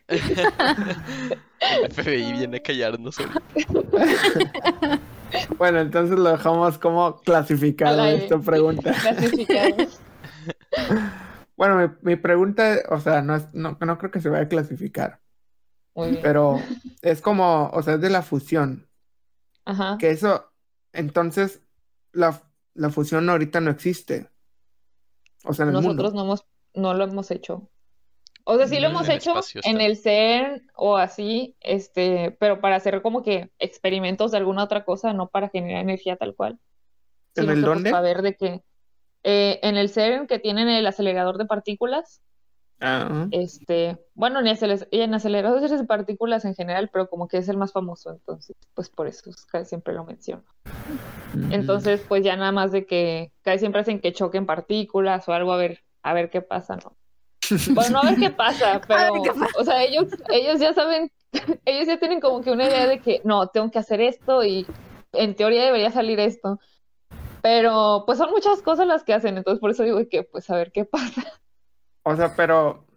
[0.07, 3.17] El FBI viene a callarnos.
[5.57, 8.93] Bueno, entonces lo dejamos como clasificado esta pregunta.
[8.93, 9.99] Clasificados.
[11.57, 14.49] Bueno, mi, mi pregunta, o sea, no, es, no, no creo que se vaya a
[14.49, 15.19] clasificar,
[15.93, 16.21] Muy bien.
[16.21, 16.59] pero
[17.01, 18.87] es como, o sea, es de la fusión.
[19.65, 19.97] Ajá.
[19.99, 20.51] Que eso,
[20.93, 21.61] entonces,
[22.11, 22.41] la,
[22.73, 24.29] la fusión ahorita no existe.
[25.45, 26.13] O sea, en el Nosotros mundo.
[26.13, 27.69] no hemos, no lo hemos hecho.
[28.43, 29.33] O sea, sí lo hemos en hecho
[29.63, 34.85] en el CERN o así, este, pero para hacer como que experimentos de alguna otra
[34.85, 36.59] cosa, no para generar energía tal cual.
[37.35, 37.89] ¿En el dónde?
[37.89, 38.61] para ver de que
[39.25, 42.21] eh, en el CERN que tienen el acelerador de partículas,
[42.81, 47.57] Ah, este, bueno, ni en aceleradores de partículas en general, pero como que es el
[47.57, 50.43] más famoso, entonces, pues por eso casi siempre lo menciono.
[51.51, 55.53] Entonces, pues ya nada más de que casi siempre hacen que choquen partículas o algo
[55.53, 56.97] a ver, a ver qué pasa, ¿no?
[57.73, 59.47] Bueno, no a ver qué pasa, pero, qué pasa.
[59.57, 61.11] o sea, ellos, ellos ya saben,
[61.65, 64.67] ellos ya tienen como que una idea de que no, tengo que hacer esto y
[65.13, 66.59] en teoría debería salir esto.
[67.45, 70.55] Pero pues son muchas cosas las que hacen, entonces por eso digo que pues a
[70.55, 71.21] ver qué pasa.
[72.01, 72.87] O sea, pero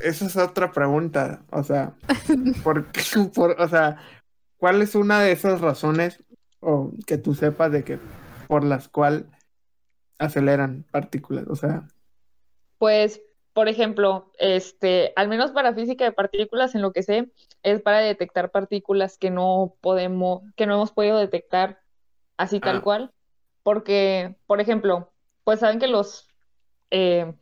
[0.00, 1.42] esa es otra pregunta.
[1.50, 1.96] O sea,
[2.62, 3.00] ¿por qué?
[3.34, 3.96] Por, o sea,
[4.56, 6.22] ¿cuál es una de esas razones
[6.60, 7.98] o que tú sepas de que
[8.46, 9.24] por las cuales
[10.20, 11.48] aceleran partículas?
[11.48, 11.88] O sea,
[12.78, 13.20] Pues,
[13.52, 17.32] por ejemplo, este, al menos para física de partículas, en lo que sé,
[17.64, 21.80] es para detectar partículas que no podemos, que no hemos podido detectar
[22.38, 22.80] así tal Ah.
[22.80, 23.12] cual.
[23.62, 25.12] Porque, por ejemplo,
[25.44, 26.26] pues saben que los
[26.90, 27.34] eh,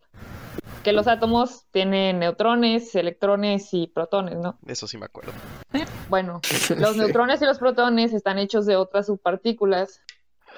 [0.83, 4.59] que los átomos tienen neutrones, electrones y protones, ¿no?
[4.67, 5.33] Eso sí me acuerdo.
[6.09, 6.41] Bueno,
[6.79, 6.99] los sí.
[6.99, 10.01] neutrones y los protones están hechos de otras subpartículas.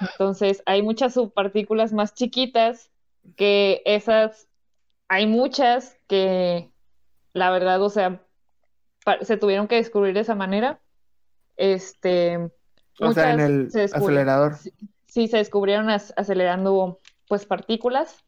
[0.01, 2.91] Entonces, hay muchas subpartículas más chiquitas
[3.37, 4.49] que esas.
[5.09, 6.71] Hay muchas que,
[7.33, 8.23] la verdad, o sea,
[9.23, 10.81] se tuvieron que descubrir de esa manera.
[11.57, 12.51] Este,
[13.01, 14.57] O sea, en el acelerador.
[15.07, 18.25] Sí, se descubrieron acelerando, pues, partículas.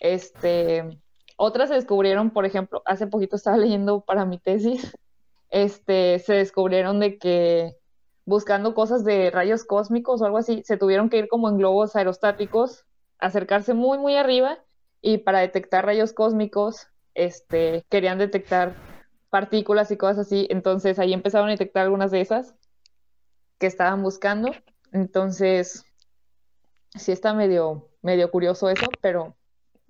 [0.00, 1.00] Este,
[1.42, 4.92] otras se descubrieron, por ejemplo, hace poquito estaba leyendo para mi tesis,
[5.48, 7.76] este, se descubrieron de que
[8.26, 11.96] buscando cosas de rayos cósmicos o algo así, se tuvieron que ir como en globos
[11.96, 12.84] aerostáticos,
[13.18, 14.58] acercarse muy, muy arriba
[15.00, 18.74] y para detectar rayos cósmicos, este, querían detectar
[19.30, 22.54] partículas y cosas así, entonces ahí empezaron a detectar algunas de esas
[23.60, 24.50] que estaban buscando,
[24.90, 25.84] entonces
[26.96, 29.36] sí está medio, medio curioso eso, pero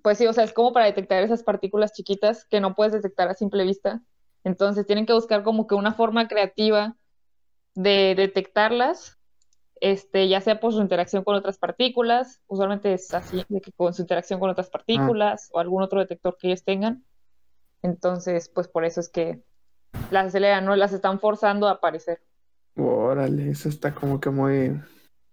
[0.03, 3.29] pues sí, o sea, es como para detectar esas partículas chiquitas que no puedes detectar
[3.29, 4.01] a simple vista.
[4.43, 6.97] Entonces tienen que buscar como que una forma creativa
[7.73, 9.19] de detectarlas,
[9.79, 13.93] este, ya sea por su interacción con otras partículas, usualmente es así, de que con
[13.93, 17.05] su interacción con otras partículas o algún otro detector que ellos tengan.
[17.83, 19.41] Entonces, pues por eso es que
[20.09, 20.75] las aceleran, ¿no?
[20.75, 22.21] Las están forzando a aparecer.
[22.75, 24.79] Órale, eso está como que muy,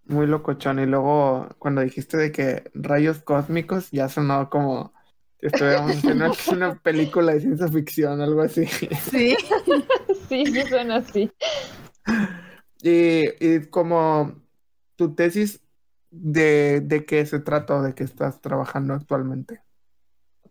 [0.05, 0.79] muy locochón.
[0.79, 4.93] Y luego, cuando dijiste de que rayos cósmicos, ya sonó como
[5.41, 8.67] si estuviéramos aquí una película de ciencia ficción, algo así.
[8.67, 9.37] Sí.
[10.29, 11.33] Sí, sí suena así.
[12.83, 14.43] Y, y como
[14.97, 15.63] tu tesis,
[16.11, 19.63] de, ¿de qué se trata o de qué estás trabajando actualmente?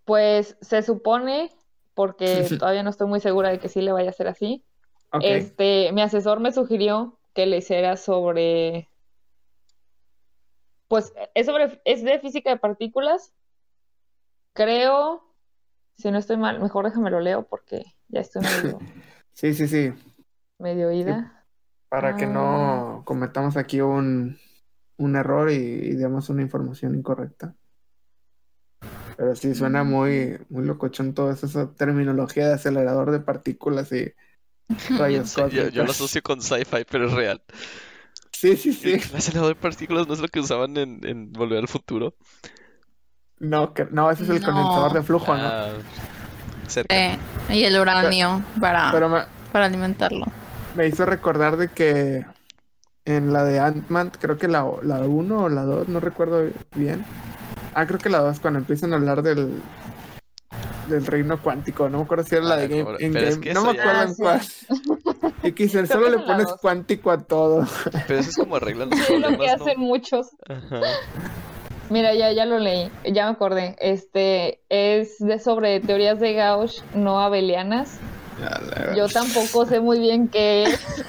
[0.05, 1.51] Pues se supone,
[1.93, 4.63] porque todavía no estoy muy segura de que sí le vaya a ser así.
[5.21, 8.89] Este, mi asesor me sugirió que le hiciera sobre,
[10.87, 13.33] pues es sobre, es de física de partículas.
[14.53, 15.23] Creo,
[15.97, 18.79] si no estoy mal, mejor déjame lo leo porque ya estoy medio,
[19.33, 19.93] Sí, sí, sí.
[20.57, 21.45] medio ida.
[21.89, 22.29] Para que Ah.
[22.29, 24.37] no cometamos aquí un,
[24.97, 27.55] un error y, y demos una información incorrecta.
[29.15, 34.13] Pero sí suena muy, muy locochón toda esa terminología de acelerador de partículas y
[34.97, 37.41] rayos Sí, yo, yo lo asocio con sci-fi, pero es real.
[38.31, 39.01] Sí, sí, sí.
[39.09, 42.15] El acelerador de partículas no es lo que usaban en, en Volver al Futuro.
[43.39, 44.43] No, que, no, ese es el No.
[44.43, 45.55] condensador de flujo, ¿no?
[45.55, 45.77] Ah,
[46.67, 46.95] cerca.
[46.95, 47.17] Eh,
[47.49, 50.25] y el uranio para, Pero me, para alimentarlo.
[50.73, 52.25] me hizo recordar de que
[53.05, 56.43] en la de Ant-Man, creo que la, la 1 o la 2, no recuerdo
[56.75, 57.05] bien.
[57.73, 59.69] Ah, creo que la 2, cuando empiezan a hablar del,
[60.87, 61.89] del reino cuántico.
[61.89, 64.01] No me acuerdo si era la de Ah, Game, pero es que No me acuerdo
[64.03, 64.41] en cuál.
[65.43, 67.65] Y quizás Creo solo le pones cuántico a todo.
[68.07, 69.63] Pero eso es como arreglan los Es lo que problemas, ¿no?
[69.65, 70.27] hacen muchos.
[70.47, 70.81] Ajá.
[71.89, 73.75] Mira, ya, ya lo leí, ya me acordé.
[73.79, 77.97] Este es de sobre teorías de Gauss no abelianas.
[78.95, 81.05] Yo tampoco sé muy bien qué es,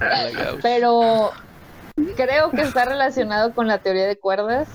[0.62, 1.30] pero
[2.16, 4.66] creo que está relacionado con la teoría de cuerdas,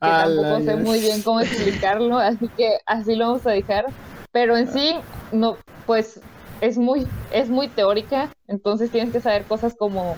[0.00, 3.86] que tampoco sé muy bien cómo explicarlo, así que así lo vamos a dejar.
[4.32, 4.94] Pero en sí,
[5.32, 6.20] no, pues
[6.60, 10.16] es muy, es muy teórica, entonces tienes que saber cosas como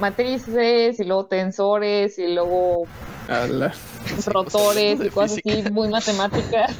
[0.00, 2.84] matrices y luego tensores y luego
[3.28, 3.72] Ala.
[4.26, 6.74] rotores y cosas así muy matemáticas.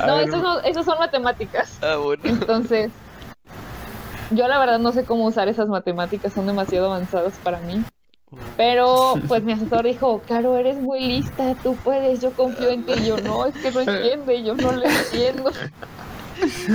[0.00, 1.78] A No, esos no, esos son matemáticas.
[1.80, 2.22] Ah, bueno.
[2.24, 2.90] Entonces,
[4.30, 7.84] yo la verdad no sé cómo usar esas matemáticas, son demasiado avanzadas para mí.
[8.56, 12.92] Pero pues mi asesor dijo, Caro, eres muy lista, tú puedes, yo confío en ti.
[12.96, 15.50] Y yo no, es que no entiende, yo no le entiendo.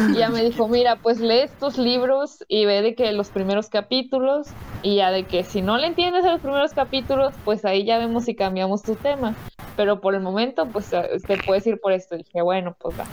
[0.09, 3.70] Y ya me dijo, mira, pues lee estos libros y ve de que los primeros
[3.70, 4.47] capítulos
[4.82, 7.97] y ya de que si no le entiendes a los primeros capítulos, pues ahí ya
[7.99, 9.36] vemos si cambiamos tu tema.
[9.76, 12.16] Pero por el momento, pues eh, te puedes ir por esto.
[12.16, 13.05] Y dije, bueno, pues va.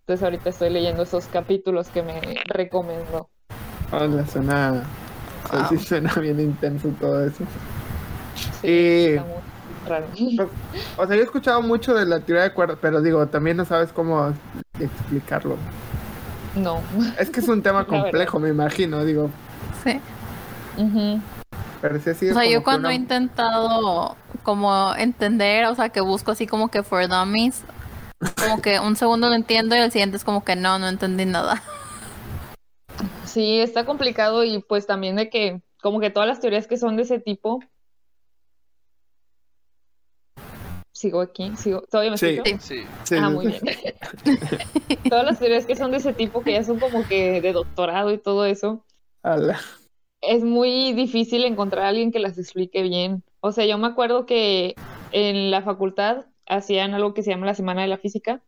[0.00, 3.28] Entonces ahorita estoy leyendo esos capítulos que me recomendó.
[3.90, 4.84] Ala, suena.
[5.52, 5.68] Wow.
[5.70, 7.44] Sí, suena bien intenso todo eso.
[8.60, 10.06] Sí, Y- está muy raro.
[10.96, 13.64] O sea, yo he escuchado mucho de la teoría de cuerdas, pero digo, también no
[13.64, 14.32] sabes cómo
[14.78, 15.56] explicarlo.
[16.54, 16.80] No.
[17.18, 19.30] Es que es un tema complejo, me imagino, digo.
[19.84, 20.00] Sí.
[20.76, 21.20] Ujú.
[21.80, 25.88] Pero sí, sí O es sea, yo cuando una- he intentado como entender, o sea,
[25.90, 27.62] que busco así como que for dummies,
[28.40, 31.24] como que un segundo lo entiendo y el siguiente es como que no, no entendí
[31.24, 31.62] nada.
[33.24, 36.96] Sí, está complicado y pues también de que como que todas las teorías que son
[36.96, 37.60] de ese tipo.
[40.98, 41.82] Sigo aquí, sigo.
[41.82, 42.26] ¿Todavía me Sí.
[42.26, 42.56] escucho?
[42.58, 42.82] Sí.
[43.04, 43.60] Sí, Ah, muy bien.
[45.08, 48.10] Todas las teorías que son de ese tipo, que ya son como que de doctorado
[48.12, 48.84] y todo eso,
[49.22, 49.60] Ala.
[50.20, 53.22] es muy difícil encontrar a alguien que las explique bien.
[53.38, 54.74] O sea, yo me acuerdo que
[55.12, 58.42] en la facultad hacían algo que se llama la Semana de la Física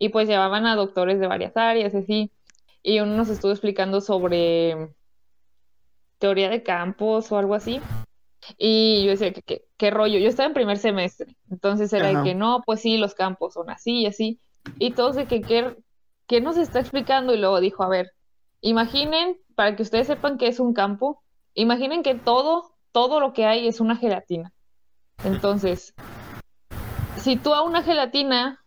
[0.00, 2.32] y pues llevaban a doctores de varias áreas, así,
[2.82, 4.88] y uno nos estuvo explicando sobre
[6.18, 7.80] teoría de campos o algo así.
[8.58, 10.18] Y yo decía, ¿qué, qué, qué rollo?
[10.18, 13.70] Yo estaba en primer semestre, entonces era de que no, pues sí, los campos son
[13.70, 14.40] así y así.
[14.78, 15.76] Y todos de que, ¿qué,
[16.26, 17.34] qué nos está explicando?
[17.34, 18.12] Y luego dijo, a ver,
[18.60, 21.22] imaginen, para que ustedes sepan qué es un campo,
[21.54, 24.52] imaginen que todo, todo lo que hay es una gelatina.
[25.24, 25.94] Entonces,
[27.16, 28.64] si tú a una gelatina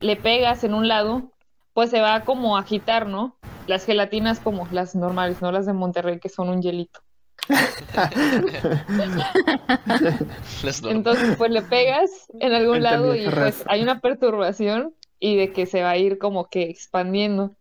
[0.00, 1.32] le pegas en un lado,
[1.72, 3.36] pues se va como a agitar, ¿no?
[3.66, 7.00] Las gelatinas como las normales, no las de Monterrey, que son un hielito.
[10.90, 15.52] Entonces, pues le pegas en algún Entendí lado y pues hay una perturbación y de
[15.52, 17.52] que se va a ir como que expandiendo.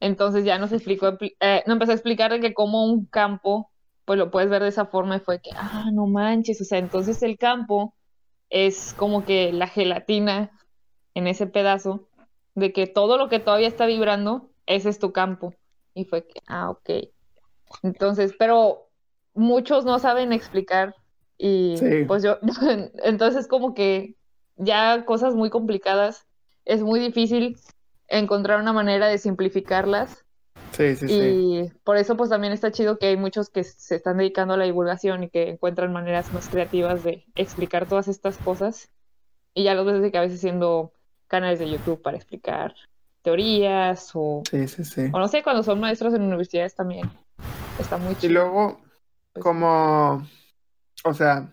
[0.00, 3.70] Entonces ya nos explicó, expli- eh, nos empezó a explicar de que como un campo,
[4.04, 6.78] pues lo puedes ver de esa forma y fue que, ah, no manches, o sea,
[6.78, 7.94] entonces el campo
[8.50, 10.50] es como que la gelatina
[11.14, 12.08] en ese pedazo
[12.54, 15.54] de que todo lo que todavía está vibrando, ese es tu campo.
[15.94, 16.90] Y fue que, ah, ok.
[17.82, 18.83] Entonces, pero
[19.34, 20.94] muchos no saben explicar
[21.38, 22.04] y Sí.
[22.06, 22.38] pues yo,
[23.04, 24.14] entonces como que
[24.56, 26.26] ya cosas muy complicadas,
[26.64, 27.58] es muy difícil
[28.08, 30.24] encontrar una manera de simplificarlas
[30.72, 31.14] Sí, sí, sí.
[31.14, 34.56] y por eso pues también está chido que hay muchos que se están dedicando a
[34.56, 38.88] la divulgación y que encuentran maneras más creativas de explicar todas estas cosas
[39.54, 40.92] y ya los ves de que a veces siendo
[41.28, 42.74] canales de YouTube para explicar
[43.22, 45.02] teorías o, Sí, sí, sí.
[45.12, 47.10] o no sé, cuando son maestros en universidades también
[47.78, 48.32] está muy Y chido.
[48.34, 48.83] luego, Pues,
[49.40, 50.26] como,
[51.04, 51.52] o sea,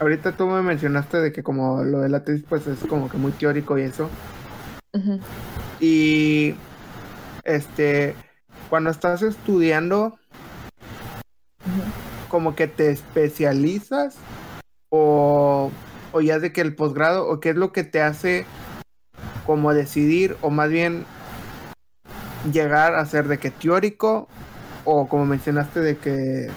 [0.00, 3.16] ahorita tú me mencionaste de que como lo de la tesis pues es como que
[3.16, 4.08] muy teórico y eso.
[5.80, 6.54] Y,
[7.44, 8.14] este,
[8.70, 10.18] cuando estás estudiando,
[12.28, 14.16] como que te especializas
[14.90, 15.70] o,
[16.12, 18.46] o ya de que el posgrado o qué es lo que te hace
[19.44, 21.04] como decidir o más bien
[22.52, 24.28] llegar a ser de que teórico
[24.84, 26.48] o como mencionaste de que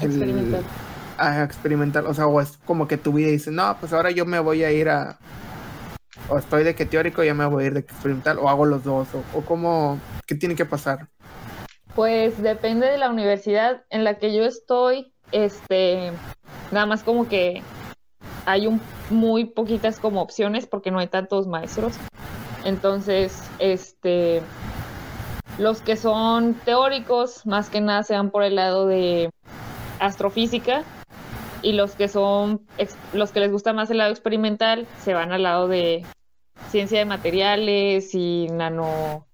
[0.00, 0.64] Experimental.
[1.16, 4.24] a experimentar, o sea, o es como que tu vida dice, no, pues ahora yo
[4.24, 5.18] me voy a ir a,
[6.28, 8.64] o estoy de que teórico, ya me voy a ir de que experimental, o hago
[8.64, 11.08] los dos, o, o como, ¿qué tiene que pasar?
[11.94, 16.12] Pues depende de la universidad en la que yo estoy, este,
[16.70, 17.62] nada más como que
[18.46, 18.80] hay un,
[19.10, 21.94] muy poquitas como opciones porque no hay tantos maestros.
[22.64, 24.42] Entonces, este,
[25.58, 29.30] los que son teóricos, más que nada se van por el lado de
[30.00, 30.82] astrofísica
[31.62, 32.66] y los que son,
[33.12, 36.04] los que les gusta más el lado experimental, se van al lado de
[36.70, 39.26] ciencia de materiales y nano,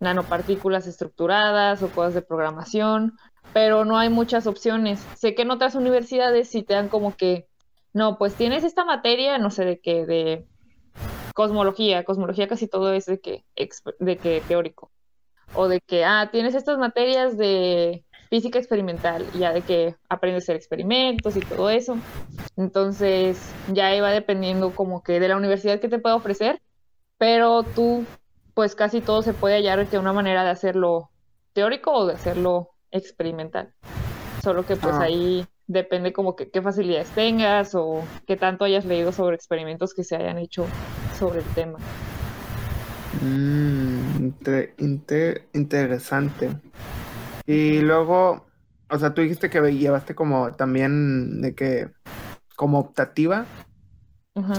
[0.00, 3.16] nanopartículas estructuradas o cosas de programación,
[3.52, 5.04] pero no hay muchas opciones.
[5.16, 7.46] Sé que en otras universidades sí te dan como que,
[7.92, 10.46] no, pues tienes esta materia, no sé de qué, de
[11.34, 13.44] cosmología, cosmología casi todo es de que,
[13.98, 14.90] de que teórico,
[15.54, 20.46] o de que, ah, tienes estas materias de física experimental, ya de que aprendes a
[20.46, 21.98] hacer experimentos y todo eso.
[22.56, 23.38] Entonces,
[23.74, 26.58] ya iba dependiendo como que de la universidad que te pueda ofrecer,
[27.18, 28.06] pero tú,
[28.54, 31.10] pues casi todo se puede hallar de una manera de hacerlo
[31.52, 33.74] teórico o de hacerlo experimental.
[34.42, 35.02] Solo que pues ah.
[35.02, 40.04] ahí depende como que qué facilidades tengas o qué tanto hayas leído sobre experimentos que
[40.04, 40.64] se hayan hecho
[41.18, 41.78] sobre el tema.
[43.20, 44.30] Mm,
[45.52, 46.48] interesante.
[47.46, 48.46] Y luego,
[48.88, 51.90] o sea, tú dijiste que llevaste como también de que,
[52.56, 53.46] como optativa,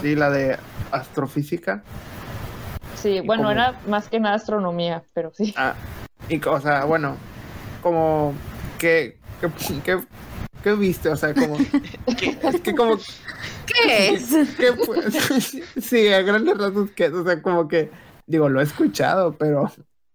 [0.02, 0.58] sí, la de
[0.92, 1.84] astrofísica.
[2.96, 5.54] Sí, bueno, era más que nada astronomía, pero sí.
[5.58, 5.76] Ah,
[6.30, 7.18] y, o sea, bueno,
[7.82, 8.34] como,
[8.80, 9.18] ¿qué,
[9.84, 10.00] qué,
[10.64, 11.10] qué, viste?
[11.10, 12.98] O sea, como, es que como...
[13.66, 14.30] ¿Qué es?
[14.58, 14.74] ¿Qué,
[15.82, 17.14] sí, a grandes rasgos, ¿qué es?
[17.14, 17.92] O sea, como que,
[18.26, 19.72] digo, lo he escuchado, pero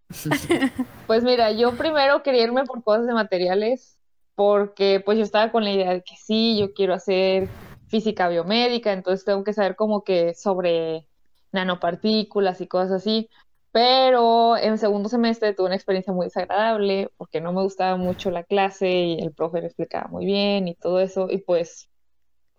[1.06, 3.98] pues mira, yo primero quería irme por cosas de materiales
[4.34, 7.48] porque pues yo estaba con la idea de que sí, yo quiero hacer
[7.88, 11.06] física biomédica, entonces tengo que saber como que sobre
[11.52, 13.28] nanopartículas y cosas así.
[13.72, 18.44] Pero en segundo semestre tuve una experiencia muy desagradable porque no me gustaba mucho la
[18.44, 21.28] clase y el profe me explicaba muy bien y todo eso.
[21.30, 21.90] Y pues,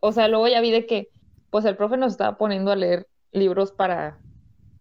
[0.02, 1.10] o sea, luego ya vi de que
[1.50, 4.20] pues el profe nos estaba poniendo a leer libros para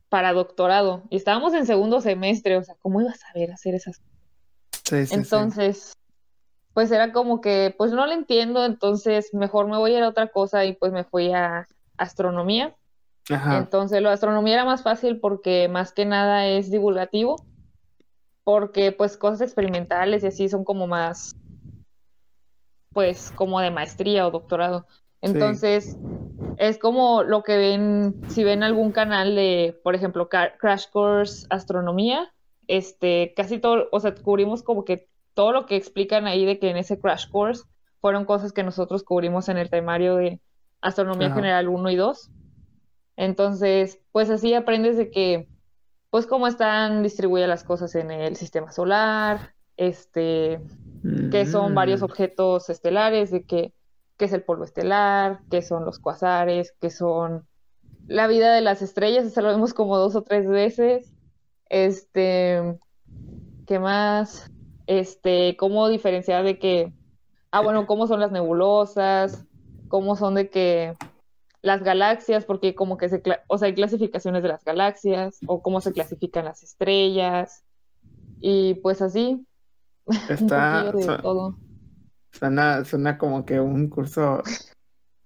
[0.09, 3.99] para doctorado y estábamos en segundo semestre, o sea, ¿cómo iba a saber hacer esas
[3.99, 5.13] cosas?
[5.13, 5.93] entonces,
[6.73, 10.09] pues era como que, pues no lo entiendo, entonces mejor me voy a ir a
[10.09, 12.75] otra cosa y pues me fui a astronomía.
[13.29, 17.45] Entonces, lo de astronomía era más fácil porque más que nada es divulgativo,
[18.43, 21.37] porque pues cosas experimentales y así son como más,
[22.95, 24.87] pues como de maestría o doctorado.
[25.21, 25.97] Entonces,
[26.59, 32.33] es como lo que ven, si ven algún canal de, por ejemplo, Crash Course Astronomía,
[32.67, 36.71] este, casi todo, o sea, cubrimos como que todo lo que explican ahí de que
[36.71, 37.65] en ese Crash Course
[38.01, 40.41] fueron cosas que nosotros cubrimos en el temario de
[40.81, 42.31] Astronomía General 1 y 2.
[43.17, 45.49] Entonces, pues así aprendes de que,
[46.11, 50.61] pues cómo están distribuidas las cosas en el sistema solar, este,
[51.31, 52.05] que son varios mm.
[52.05, 53.73] objetos estelares, de que
[54.19, 57.47] qué es el polvo estelar, qué son los cuasares, qué son
[58.07, 61.13] la vida de las estrellas, eso lo vemos como dos o tres veces.
[61.69, 62.79] Este,
[63.67, 64.51] ¿qué más?
[64.87, 66.93] Este, cómo diferenciar de que,
[67.51, 69.45] ah, bueno, cómo son las nebulosas,
[69.89, 70.97] cómo son de que
[71.63, 75.81] las galaxias, porque como que se, o sea, hay clasificaciones de las galaxias, o cómo
[75.81, 77.65] se clasifican las estrellas,
[78.41, 79.47] y pues así.
[80.29, 81.57] Está, todo.
[82.33, 84.43] Suena, suena como que un curso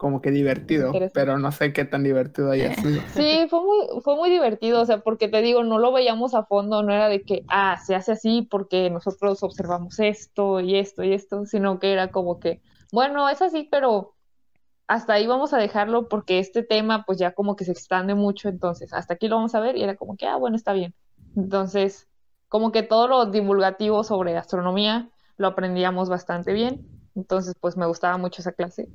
[0.02, 3.00] como que divertido, pero no sé qué tan divertido haya sido.
[3.14, 6.44] Sí, fue muy, fue muy divertido, o sea, porque te digo, no lo veíamos a
[6.44, 11.04] fondo, no era de que, ah, se hace así porque nosotros observamos esto y esto
[11.04, 14.14] y esto, sino que era como que, bueno, es así, pero
[14.88, 18.48] hasta ahí vamos a dejarlo porque este tema pues ya como que se expande mucho,
[18.48, 20.94] entonces hasta aquí lo vamos a ver y era como que, ah, bueno, está bien.
[21.36, 22.08] Entonces,
[22.48, 25.10] como que todo lo divulgativo sobre astronomía
[25.42, 26.86] lo aprendíamos bastante bien.
[27.14, 28.88] Entonces, pues me gustaba mucho esa clase.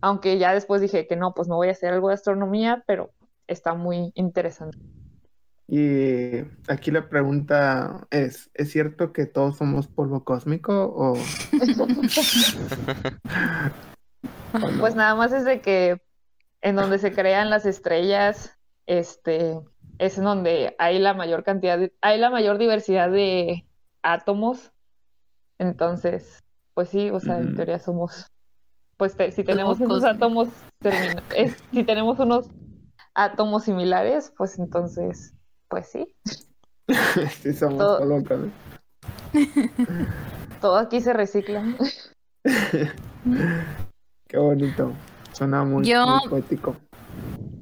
[0.00, 3.10] Aunque ya después dije que no, pues no voy a hacer algo de astronomía, pero
[3.46, 4.78] está muy interesante.
[5.66, 11.14] Y aquí la pregunta es, ¿es cierto que todos somos polvo cósmico o...?
[14.78, 16.00] Pues nada más es de que
[16.60, 18.56] en donde se crean las estrellas,
[18.86, 19.58] este,
[19.98, 23.66] es en donde hay la mayor cantidad, hay la mayor diversidad de
[24.02, 24.70] átomos
[25.58, 26.42] entonces,
[26.74, 28.26] pues sí, o sea, en teoría somos,
[28.96, 30.48] pues si tenemos unos átomos,
[31.72, 32.48] si tenemos unos
[33.14, 35.34] átomos similares, pues entonces,
[35.68, 36.14] pues sí.
[37.42, 38.50] sí, somos todo,
[40.60, 41.64] todo aquí se recicla.
[44.28, 44.92] Qué bonito.
[45.32, 46.76] Suena muy, muy poético.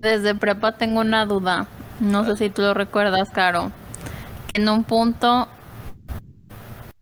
[0.01, 1.67] Desde prepa tengo una duda.
[2.01, 3.71] No sé si tú lo recuerdas, Caro.
[4.55, 5.49] En un punto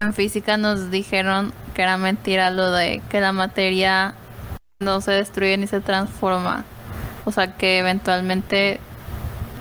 [0.01, 4.15] en física nos dijeron que era mentira lo de que la materia
[4.81, 6.65] no se destruye ni se transforma.
[7.27, 8.81] O sea que eventualmente...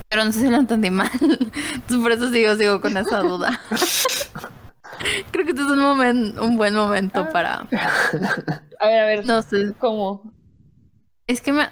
[0.08, 1.12] Pero no sé si lo entendí mal.
[1.22, 3.60] Entonces por eso sigo, sigo con esa duda.
[5.32, 7.68] Creo que este es un, momento, un buen momento para...
[8.80, 9.26] A ver, a ver.
[9.26, 9.74] No sé.
[9.78, 10.32] ¿Cómo?
[11.28, 11.70] Es que me...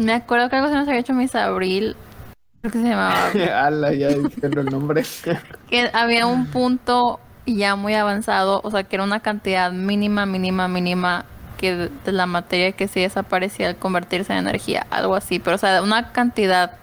[0.00, 1.96] Me acuerdo que algo se nos había hecho Miss Abril
[2.60, 3.26] Creo que se llamaba.
[3.66, 5.04] Ala, ya diciendo el nombre.
[5.68, 10.68] que había un punto ya muy avanzado, o sea, que era una cantidad mínima, mínima,
[10.68, 11.26] mínima
[11.58, 15.56] que de, de la materia que sí desaparecía al convertirse en energía, algo así, pero
[15.56, 16.78] o sea, una cantidad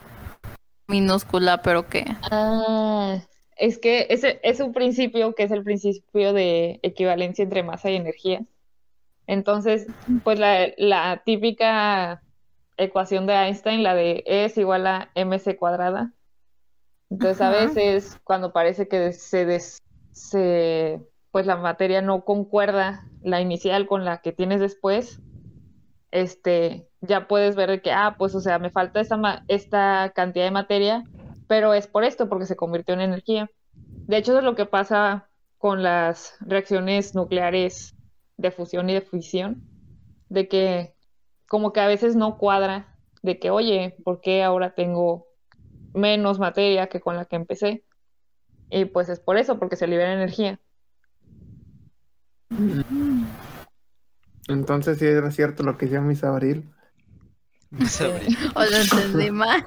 [0.88, 3.22] minúscula, pero que Ah,
[3.58, 7.96] es que ese es un principio que es el principio de equivalencia entre masa y
[7.96, 8.46] energía.
[9.28, 9.88] Entonces,
[10.24, 12.24] pues la, la típica
[12.78, 16.14] ecuación de Einstein, la de E es igual a mc cuadrada.
[17.10, 19.80] Entonces, a veces cuando parece que se, des-
[20.12, 21.02] se,
[21.32, 25.22] pues la materia no concuerda la inicial con la que tienes después,
[26.12, 30.52] este, ya puedes ver que, ah, pues, o sea, me falta esta, esta cantidad de
[30.52, 31.04] materia,
[31.48, 33.50] pero es por esto, porque se convirtió en energía.
[33.74, 37.96] De hecho, eso es lo que pasa con las reacciones nucleares
[38.38, 39.64] de fusión y de fisión,
[40.30, 40.96] de que
[41.48, 45.28] como que a veces no cuadra, de que, oye, ¿por qué ahora tengo
[45.94, 47.84] menos materia que con la que empecé?
[48.72, 50.60] Y pues es por eso, porque se libera energía.
[54.48, 56.72] Entonces sí era cierto lo que decía Miss Abril.
[57.88, 58.06] Sí.
[58.56, 59.64] o lo entendí mal.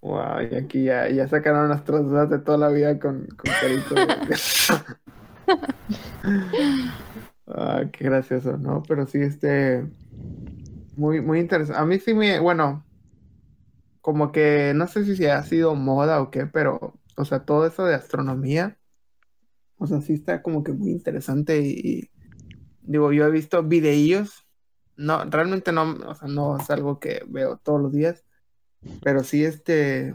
[0.00, 3.94] Wow, y aquí ya, ya sacaron nuestras dudas de toda la vida con, con Carito.
[7.48, 8.82] ah, qué gracioso, ¿no?
[8.88, 9.86] Pero sí, este,
[10.96, 11.82] muy, muy interesante.
[11.82, 12.82] A mí sí me, bueno,
[14.00, 17.84] como que no sé si ha sido moda o qué, pero, o sea, todo eso
[17.84, 18.78] de astronomía,
[19.76, 21.70] o sea, sí está como que muy interesante y,
[22.02, 22.10] y,
[22.82, 24.46] digo, yo he visto videillos,
[24.96, 28.24] no, realmente no, o sea, no es algo que veo todos los días,
[29.02, 30.14] pero sí, este,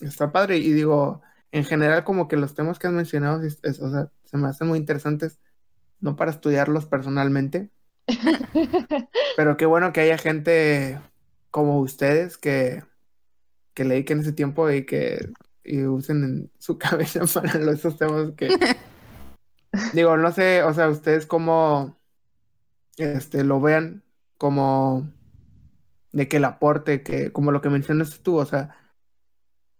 [0.00, 3.80] está padre y digo, en general como que los temas que has mencionado, es- es-
[3.80, 5.40] o sea, se me hacen muy interesantes,
[6.00, 7.72] no para estudiarlos personalmente,
[9.34, 11.00] pero qué bueno que haya gente
[11.50, 12.82] como ustedes que,
[13.74, 15.30] que le dediquen ese tiempo y que
[15.64, 18.60] y usen en su cabeza para los- esos temas que,
[19.92, 21.96] digo, no sé, o sea, ustedes cómo,
[22.98, 24.04] este, lo vean
[24.38, 25.08] como
[26.12, 28.76] de que el aporte, que como lo que mencionaste tú, o sea,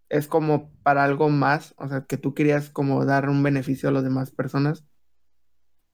[0.09, 3.93] es como para algo más, o sea, que tú querías como dar un beneficio a
[3.93, 4.85] las demás personas.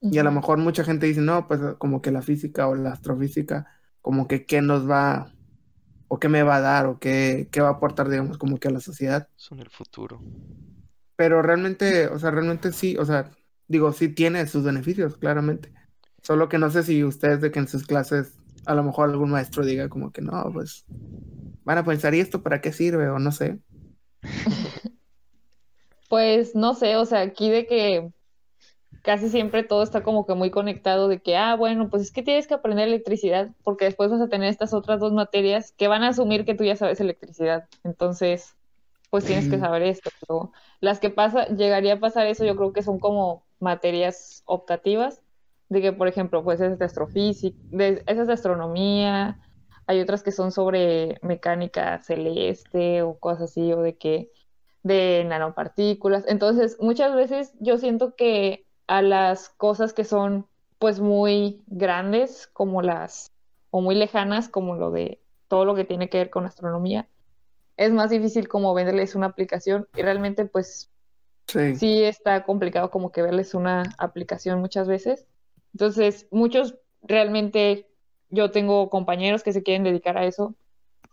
[0.00, 2.92] Y a lo mejor mucha gente dice, no, pues como que la física o la
[2.92, 3.66] astrofísica,
[4.00, 5.32] como que qué nos va,
[6.12, 8.66] o qué me va a dar, o qué, qué va a aportar, digamos, como que
[8.66, 9.28] a la sociedad.
[9.36, 10.20] Son el futuro.
[11.14, 13.30] Pero realmente, o sea, realmente sí, o sea,
[13.68, 15.72] digo, sí tiene sus beneficios, claramente.
[16.20, 18.34] Solo que no sé si ustedes de que en sus clases,
[18.66, 20.84] a lo mejor algún maestro diga como que no, pues
[21.62, 23.08] van a pensar, ¿y esto para qué sirve?
[23.08, 23.60] O no sé.
[26.08, 28.10] Pues no sé, o sea, aquí de que
[29.02, 32.22] casi siempre todo está como que muy conectado de que, ah, bueno, pues es que
[32.22, 36.02] tienes que aprender electricidad porque después vas a tener estas otras dos materias que van
[36.02, 37.68] a asumir que tú ya sabes electricidad.
[37.84, 38.54] Entonces,
[39.10, 40.10] pues tienes que saber esto.
[40.20, 45.20] Pero las que pasa, llegaría a pasar eso, yo creo que son como materias optativas,
[45.68, 49.38] de que, por ejemplo, pues es de astrofísica, de, esa es de astronomía,
[49.86, 54.30] hay otras que son sobre mecánica celeste o cosas así, o de que
[54.82, 56.24] de nanopartículas.
[56.26, 60.46] Entonces, muchas veces yo siento que a las cosas que son
[60.80, 63.30] pues muy grandes, como las,
[63.70, 67.08] o muy lejanas, como lo de todo lo que tiene que ver con astronomía,
[67.76, 70.90] es más difícil como venderles una aplicación y realmente pues
[71.46, 71.76] Sí.
[71.76, 75.26] sí está complicado como que verles una aplicación muchas veces.
[75.72, 77.86] Entonces, muchos realmente,
[78.28, 80.54] yo tengo compañeros que se quieren dedicar a eso,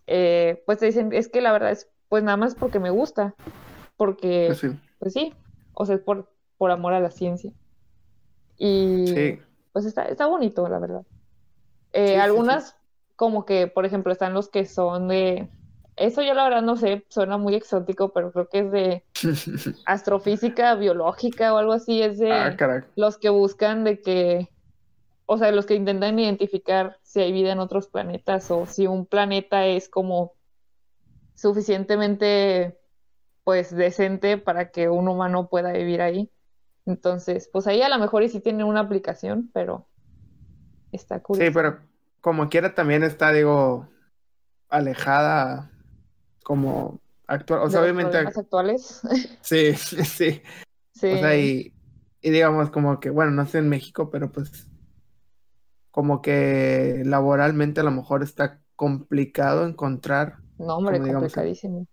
[0.07, 3.36] eh, pues te dicen, es que la verdad es, pues nada más porque me gusta,
[3.97, 4.67] porque, Pues sí.
[4.99, 5.34] pues sí,
[5.73, 7.51] o sea, es por, por amor a la ciencia.
[8.58, 9.39] Y Sí.
[9.72, 11.03] pues está, está bonito, la verdad.
[11.93, 12.76] Eh, Sí, sí, algunas,
[13.16, 15.49] como que, por ejemplo, están los que son de,
[15.95, 19.05] eso yo la verdad no sé, suena muy exótico, pero creo que es de
[19.86, 22.55] astrofísica biológica o algo así, es de Ah,
[22.95, 24.49] los que buscan de que,
[25.26, 29.05] o sea, los que intentan identificar si hay vida en otros planetas o si un
[29.05, 30.34] planeta es como
[31.36, 32.80] suficientemente,
[33.43, 36.32] pues, decente para que un humano pueda vivir ahí.
[36.88, 39.86] Entonces, pues ahí a lo mejor y sí tienen una aplicación, pero
[40.94, 41.38] está cool.
[41.38, 41.80] Sí, pero
[42.22, 43.90] como quiera también está, digo,
[44.70, 45.70] alejada
[46.44, 47.62] como actual.
[47.62, 49.02] O sea, de los obviamente, problemas actuales.
[49.42, 50.42] sí, sí.
[50.94, 51.12] Sí.
[51.12, 51.74] O sea, y,
[52.22, 54.68] y digamos como que, bueno, no sé en México, pero pues
[55.92, 60.38] como que laboralmente a lo mejor está complicado encontrar.
[60.58, 61.86] No, hombre, como digamos, complicadísimo.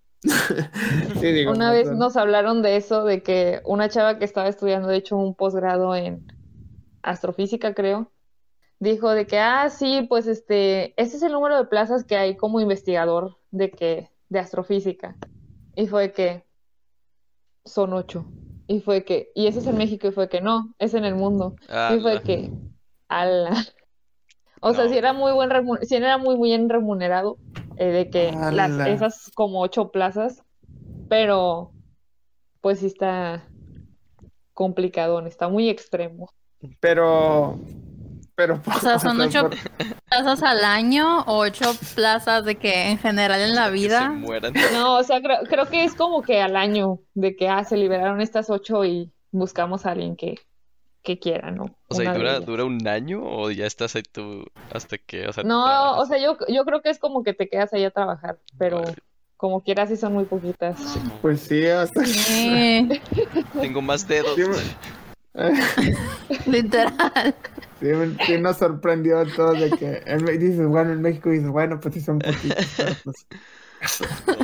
[1.21, 4.89] Sí, digo, Una vez nos hablaron de eso, de que una chava que estaba estudiando,
[4.89, 6.27] de hecho, un posgrado en
[7.03, 8.11] astrofísica, creo,
[8.79, 12.37] dijo de que, ah, sí, pues este, este es el número de plazas que hay
[12.37, 15.17] como investigador de que, de astrofísica.
[15.77, 16.45] Y fue que
[17.65, 18.25] son ocho.
[18.67, 21.15] Y fue que, y eso es en México, y fue que no, es en el
[21.15, 21.55] mundo.
[21.95, 22.51] Y fue que,
[23.09, 23.53] ala.
[24.67, 25.51] O sea, si era muy buen
[25.83, 27.37] sí era muy bien remunerado
[27.77, 30.43] eh, de que las, esas como ocho plazas,
[31.09, 31.73] pero
[32.61, 33.45] pues sí está
[34.53, 36.31] complicadón, está muy extremo.
[36.81, 37.59] Pero,
[38.35, 39.51] pero, O sea, son ocho
[40.09, 44.09] plazas al año o ocho plazas de que en general en la vida.
[44.73, 47.77] No, o sea, creo, creo que es como que al año de que ah, se
[47.77, 50.37] liberaron estas ocho y buscamos a alguien que,
[51.05, 51.67] que quiera, ¿no?
[51.89, 55.33] O sea, ¿y dura, dura un año o ya estás ahí tú hasta que, o
[55.33, 57.91] sea, No, o sea, yo, yo creo que es como que te quedas ahí a
[57.91, 58.97] trabajar, pero Vale.
[59.37, 60.99] como quieras sí son muy poquitas.
[61.21, 61.63] pues sí,
[62.15, 62.89] Sí,
[63.61, 64.35] Tengo más dedos.
[64.35, 64.43] sí,
[65.35, 65.35] me-
[66.47, 67.35] literal.
[67.81, 71.31] sí, me- sí nos sorprendió a todos de que en, Me- dices, bueno, en México
[71.31, 73.27] dices, bueno, pues sí son poquitos, pero, pues-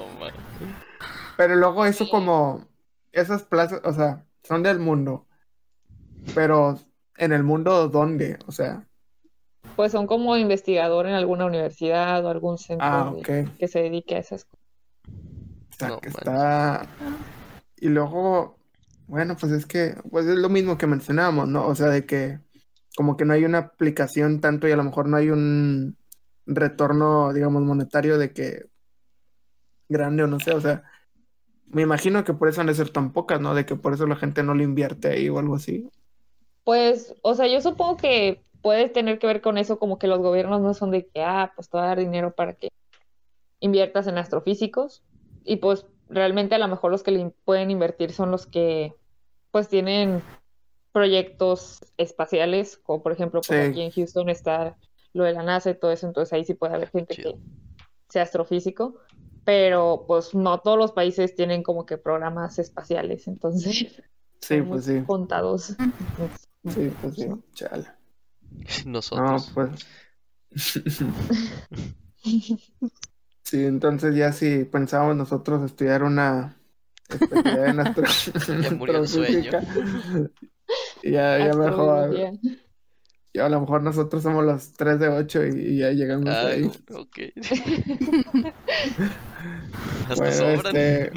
[1.37, 2.67] pero luego eso como,
[3.13, 5.27] esas plazas, o sea, son del mundo,
[6.35, 6.79] pero
[7.16, 8.39] en el mundo, ¿dónde?
[8.47, 8.87] O sea,
[9.77, 14.16] Pues son como investigador en alguna universidad o algún centro ah, de- que se dedique
[14.16, 14.61] a esas cosas.
[15.71, 16.87] O sea, No que está.
[17.77, 18.59] Y luego,
[19.07, 21.66] bueno, pues es que, pues es lo mismo que mencionábamos, ¿no?
[21.66, 22.41] O sea, de que
[22.97, 25.97] como que no hay una aplicación tanto y a lo mejor no hay un
[26.47, 28.66] retorno, digamos, monetario de que
[29.89, 30.85] grande o no sé, o sea,
[31.66, 33.55] me imagino que por eso han de ser tan pocas, ¿no?
[33.55, 35.89] De que por eso la gente no le invierte ahí o algo así.
[36.65, 40.19] Pues, o sea, yo supongo que puede tener que ver con eso, como que los
[40.21, 42.69] gobiernos no son de que, ah, pues te voy a dar dinero para que
[43.61, 45.03] inviertas en astrofísicos.
[45.45, 48.95] Y pues realmente a lo mejor los que le pueden invertir son los que
[49.51, 50.23] pues tienen
[50.93, 53.71] proyectos espaciales, como por ejemplo, pues Sí.
[53.71, 54.77] aquí en Houston está
[55.13, 57.33] lo de la NASA y todo eso, entonces ahí sí puede haber gente Chido.
[57.35, 57.39] que
[58.09, 58.97] sea astrofísico,
[59.45, 64.03] pero pues no todos los países tienen como que programas espaciales, entonces
[64.41, 65.03] Sí, pues sí.
[65.07, 65.71] contados.
[65.79, 67.27] Entonces, Sí, pues sí.
[67.55, 67.87] Chale.
[68.85, 69.51] No, Nosotros.
[69.55, 69.87] pues.
[73.43, 76.57] Sí, entonces ya si pensábamos nosotros estudiar una
[77.09, 79.51] especialidad en astro- Ya murió el sueño.
[79.59, 80.31] astrofísica,
[81.03, 82.15] ya, ya mejor,
[83.35, 86.63] ya a lo mejor nosotros somos los 3 de 8 y, y ya llegamos Ay,
[86.65, 86.71] ahí.
[86.95, 87.19] ok.
[90.09, 90.77] Hasta Bueno, sobran.
[90.77, 91.13] este,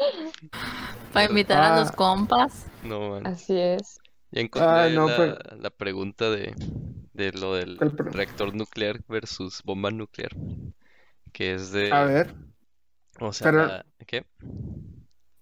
[1.12, 1.80] Para invitar a Ah.
[1.80, 2.66] los compas.
[2.84, 3.26] No, man.
[3.26, 3.98] Así es.
[4.30, 6.54] Ya encontré Ah, no, la, pues- la pregunta de,
[7.14, 10.30] de lo del ¿Cuál pre- reactor nuclear versus bomba nuclear.
[11.32, 11.92] Que es de.
[11.92, 12.34] a ver,
[13.18, 14.24] O sea, pero- la- ¿qué?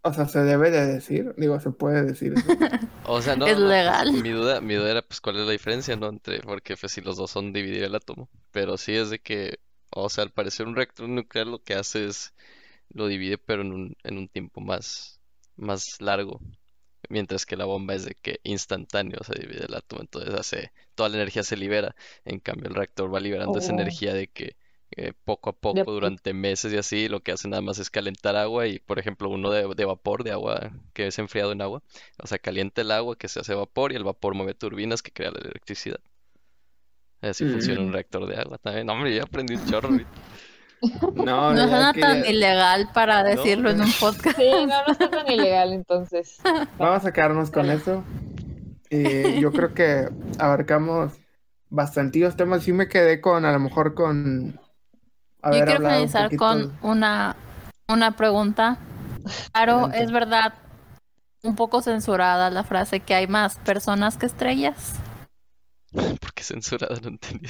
[0.03, 2.47] o sea, se debe de decir, digo, se puede decir eso.
[3.11, 4.13] O sea, no, Es no, legal.
[4.13, 6.09] mi duda, mi duda era pues cuál es la diferencia, ¿no?
[6.09, 8.29] Entre, porque pues si los dos son dividir el átomo.
[8.53, 12.07] Pero sí es de que, o sea, al parecer un reactor nuclear lo que hace
[12.07, 12.35] es
[12.91, 15.21] lo divide, pero en un, en un tiempo más,
[15.57, 16.41] más largo.
[17.11, 21.09] Mientras que la bomba es de que instantáneo se divide el átomo, entonces hace, toda
[21.09, 21.95] la energía se libera.
[22.25, 23.75] En cambio, el reactor va liberando esa Oh.
[23.75, 24.57] energía de que
[24.97, 27.91] eh, poco a poco, po- durante meses y así, lo que hace nada más es
[27.91, 31.63] calentar agua y, por ejemplo, uno de, de vapor, de agua que es enfriado en
[31.63, 31.83] agua,
[32.19, 35.13] o sea, calienta el agua que se hace vapor y el vapor mueve turbinas que
[35.13, 36.01] crean la electricidad.
[37.21, 37.93] Así funciona un Mm.
[37.93, 38.87] reactor de agua también.
[38.87, 39.91] No, hombre, ya aprendí un chorro.
[41.15, 44.37] No, No suena que tan ilegal para decirlo en un podcast.
[44.37, 46.39] Sí, no, no está tan ilegal entonces.
[46.79, 48.05] Vamos a quedarnos con eso.
[48.91, 50.09] Y yo creo que
[50.39, 51.13] abarcamos
[51.69, 52.63] bastantillos temas.
[52.63, 54.59] Sí me quedé con, a lo mejor con
[55.45, 57.37] Yo quiero un finalizar con una,
[57.89, 58.79] una pregunta.
[59.53, 60.55] Claro, es verdad,
[61.43, 64.95] un poco censurada la frase que hay más personas que estrellas.
[65.93, 66.97] ¿Por qué censurada?
[67.03, 67.49] No entendí.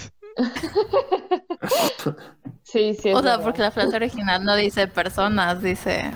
[2.70, 3.44] Sí, sí, es O sea, verdad.
[3.44, 6.10] porque la frase original no dice personas, dice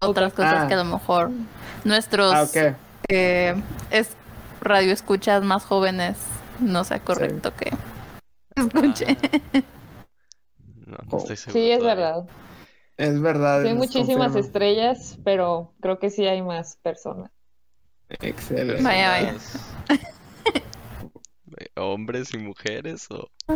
[0.00, 0.66] otras cosas Ah.
[0.68, 1.30] que a lo mejor
[1.84, 2.74] nuestros Ah,
[3.08, 3.54] eh,
[3.90, 4.10] es
[4.62, 6.16] radio escuchas más jóvenes
[6.60, 7.70] no sea correcto que
[8.56, 9.16] escuche.
[9.52, 9.60] Ah.
[10.86, 12.04] No, no estoy seguro Sí, es todavía.
[12.06, 12.24] verdad.
[12.96, 13.62] Es verdad.
[13.62, 14.40] Sí, hay muchísimas confirma.
[14.46, 17.30] estrellas, pero creo que sí hay más personas.
[18.08, 18.82] Excelente.
[18.82, 19.34] Vaya, vaya.
[21.76, 23.28] ¿Hombres y mujeres o...?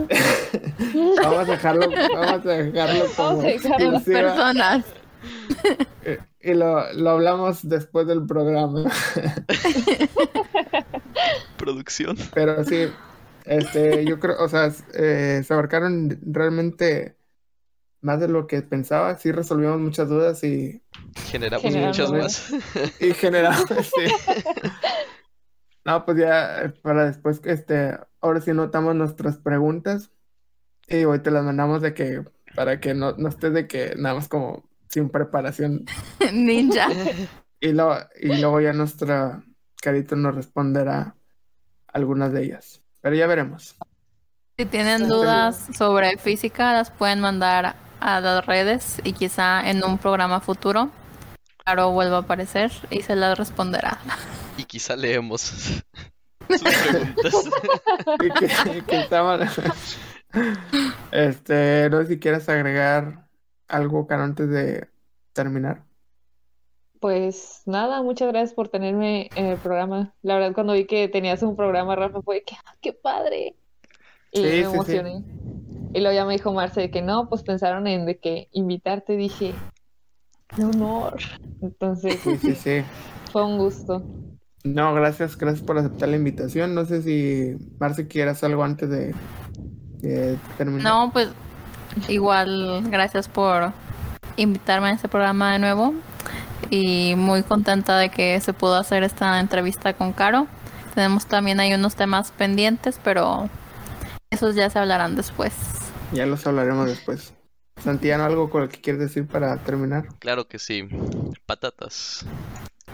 [1.22, 4.00] Vamos a dejarlo, vamos a dejarlo como Vamos a dejarlo.
[4.04, 4.84] Personas.
[6.04, 8.84] eh, y lo, lo hablamos después del programa.
[11.56, 12.16] Producción.
[12.34, 12.88] Pero sí,
[13.44, 17.16] este, yo creo, o sea, eh, se abarcaron realmente
[18.00, 19.16] más de lo que pensaba.
[19.18, 20.82] Sí resolvimos muchas dudas y,
[21.30, 22.50] Generamos Generamos muchas más.
[22.74, 23.00] más.
[23.02, 24.40] y generamos, sí.
[25.84, 30.10] No, pues ya eh, para después, este, ahora sí notamos nuestras preguntas
[30.86, 32.24] y hoy te las mandamos de que,
[32.54, 35.84] para que no, no estés de que nada más como sin preparación
[36.32, 36.88] Ninja.
[37.60, 39.42] y, luego y luego ya nuestra
[39.80, 41.16] carita nos responderá
[41.88, 42.82] algunas de ellas.
[43.00, 43.76] Pero ya veremos.
[44.56, 49.98] Si tienen dudas sobre física, las pueden mandar a las redes y quizá en un
[49.98, 50.90] programa futuro,
[51.64, 53.98] Caro vuelva a aparecer y se las responderá.
[54.56, 55.40] Y quizá leemos
[56.48, 57.34] sus preguntas.
[58.22, 59.48] Y que, que estaban-
[61.10, 63.28] Este, no sé si quieres agregar
[63.68, 64.88] algo, Caro, antes de
[65.32, 65.82] terminar.
[67.00, 70.14] Pues nada, muchas gracias por tenerme en el programa.
[70.22, 73.56] La verdad, cuando vi que tenías un programa, Rafa, fue que, ¡ah, qué padre!
[74.30, 74.64] Y Sí, me sí, sí.
[74.66, 75.24] emocioné.
[75.94, 79.16] Y luego ya me dijo Marce de que no, pues pensaron en de que invitarte,
[79.16, 79.52] dije,
[80.54, 81.18] qué honor.
[81.60, 82.82] Entonces, Sí, sí, sí.
[83.32, 84.02] fue un gusto.
[84.64, 86.74] No, gracias, gracias por aceptar la invitación.
[86.74, 89.14] No sé si Marce quieras algo antes de,
[89.98, 90.84] de terminar.
[90.84, 91.28] No, pues
[92.08, 93.72] igual gracias por
[94.36, 95.94] invitarme a este programa de nuevo
[96.70, 100.46] y muy contenta de que se pudo hacer esta entrevista con Caro.
[100.94, 103.48] Tenemos también ahí unos temas pendientes, pero
[104.30, 105.52] esos ya se hablarán después.
[106.12, 107.34] Ya los hablaremos después.
[107.82, 110.06] Santiago, ¿algo con lo que quieres decir para terminar?
[110.18, 110.88] Claro que sí.
[111.46, 112.24] Patatas.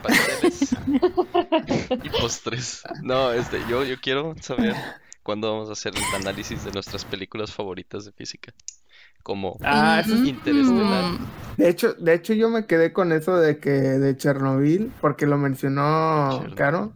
[0.02, 0.76] Pasteles.
[2.04, 2.82] y postres.
[3.02, 4.74] No, este, yo, yo quiero saber
[5.22, 8.52] cuándo vamos a hacer el análisis de nuestras películas favoritas de física.
[9.22, 11.04] Como Ah, eso es- Interestelar.
[11.12, 11.26] Mm,
[11.56, 15.36] De hecho, de hecho yo me quedé con eso de que de Chernobyl, porque lo
[15.36, 16.54] mencionó Chernobyl.
[16.54, 16.92] Caro.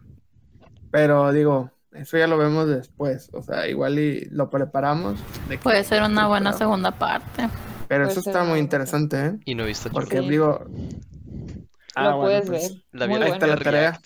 [0.91, 3.29] Pero digo, eso ya lo vemos después.
[3.33, 5.19] O sea, igual y lo preparamos.
[5.49, 7.49] de que- puede ser una buena segunda parte.
[7.89, 9.39] Pero Puede eso está muy interesante, ¿eh?
[9.45, 10.65] Y no he visto Porque digo.
[11.95, 12.83] Ah, Lo bueno, puedes pues, ver.
[12.93, 14.01] La Muy ahí está la tarea.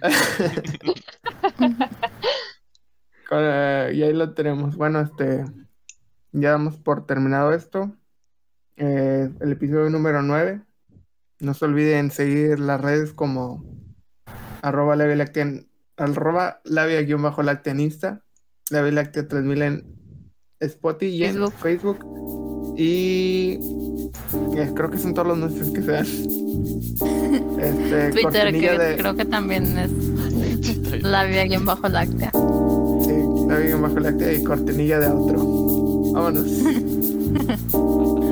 [3.28, 4.76] Con- eh, y ahí lo tenemos.
[4.76, 5.44] Bueno, este.
[6.32, 7.92] Ya damos por terminado esto.
[8.76, 10.60] Eh, el episodio número 9.
[11.40, 13.64] No se olviden seguir las redes como
[14.62, 15.16] arroba labia
[17.80, 18.22] Insta,
[18.70, 20.01] labia lactea 3000 en
[20.66, 21.52] Spotify y en Facebook.
[21.60, 22.74] Facebook.
[22.76, 23.58] Y
[24.56, 26.06] eh, creo que son todos los nuestros que se dan.
[27.62, 32.30] Este, Twitter, que de- creo que también es la vida aquí en bajo láctea.
[32.30, 33.12] Sí,
[33.48, 36.12] labia-lactea y cortinilla de otro.
[36.12, 36.46] Vámonos.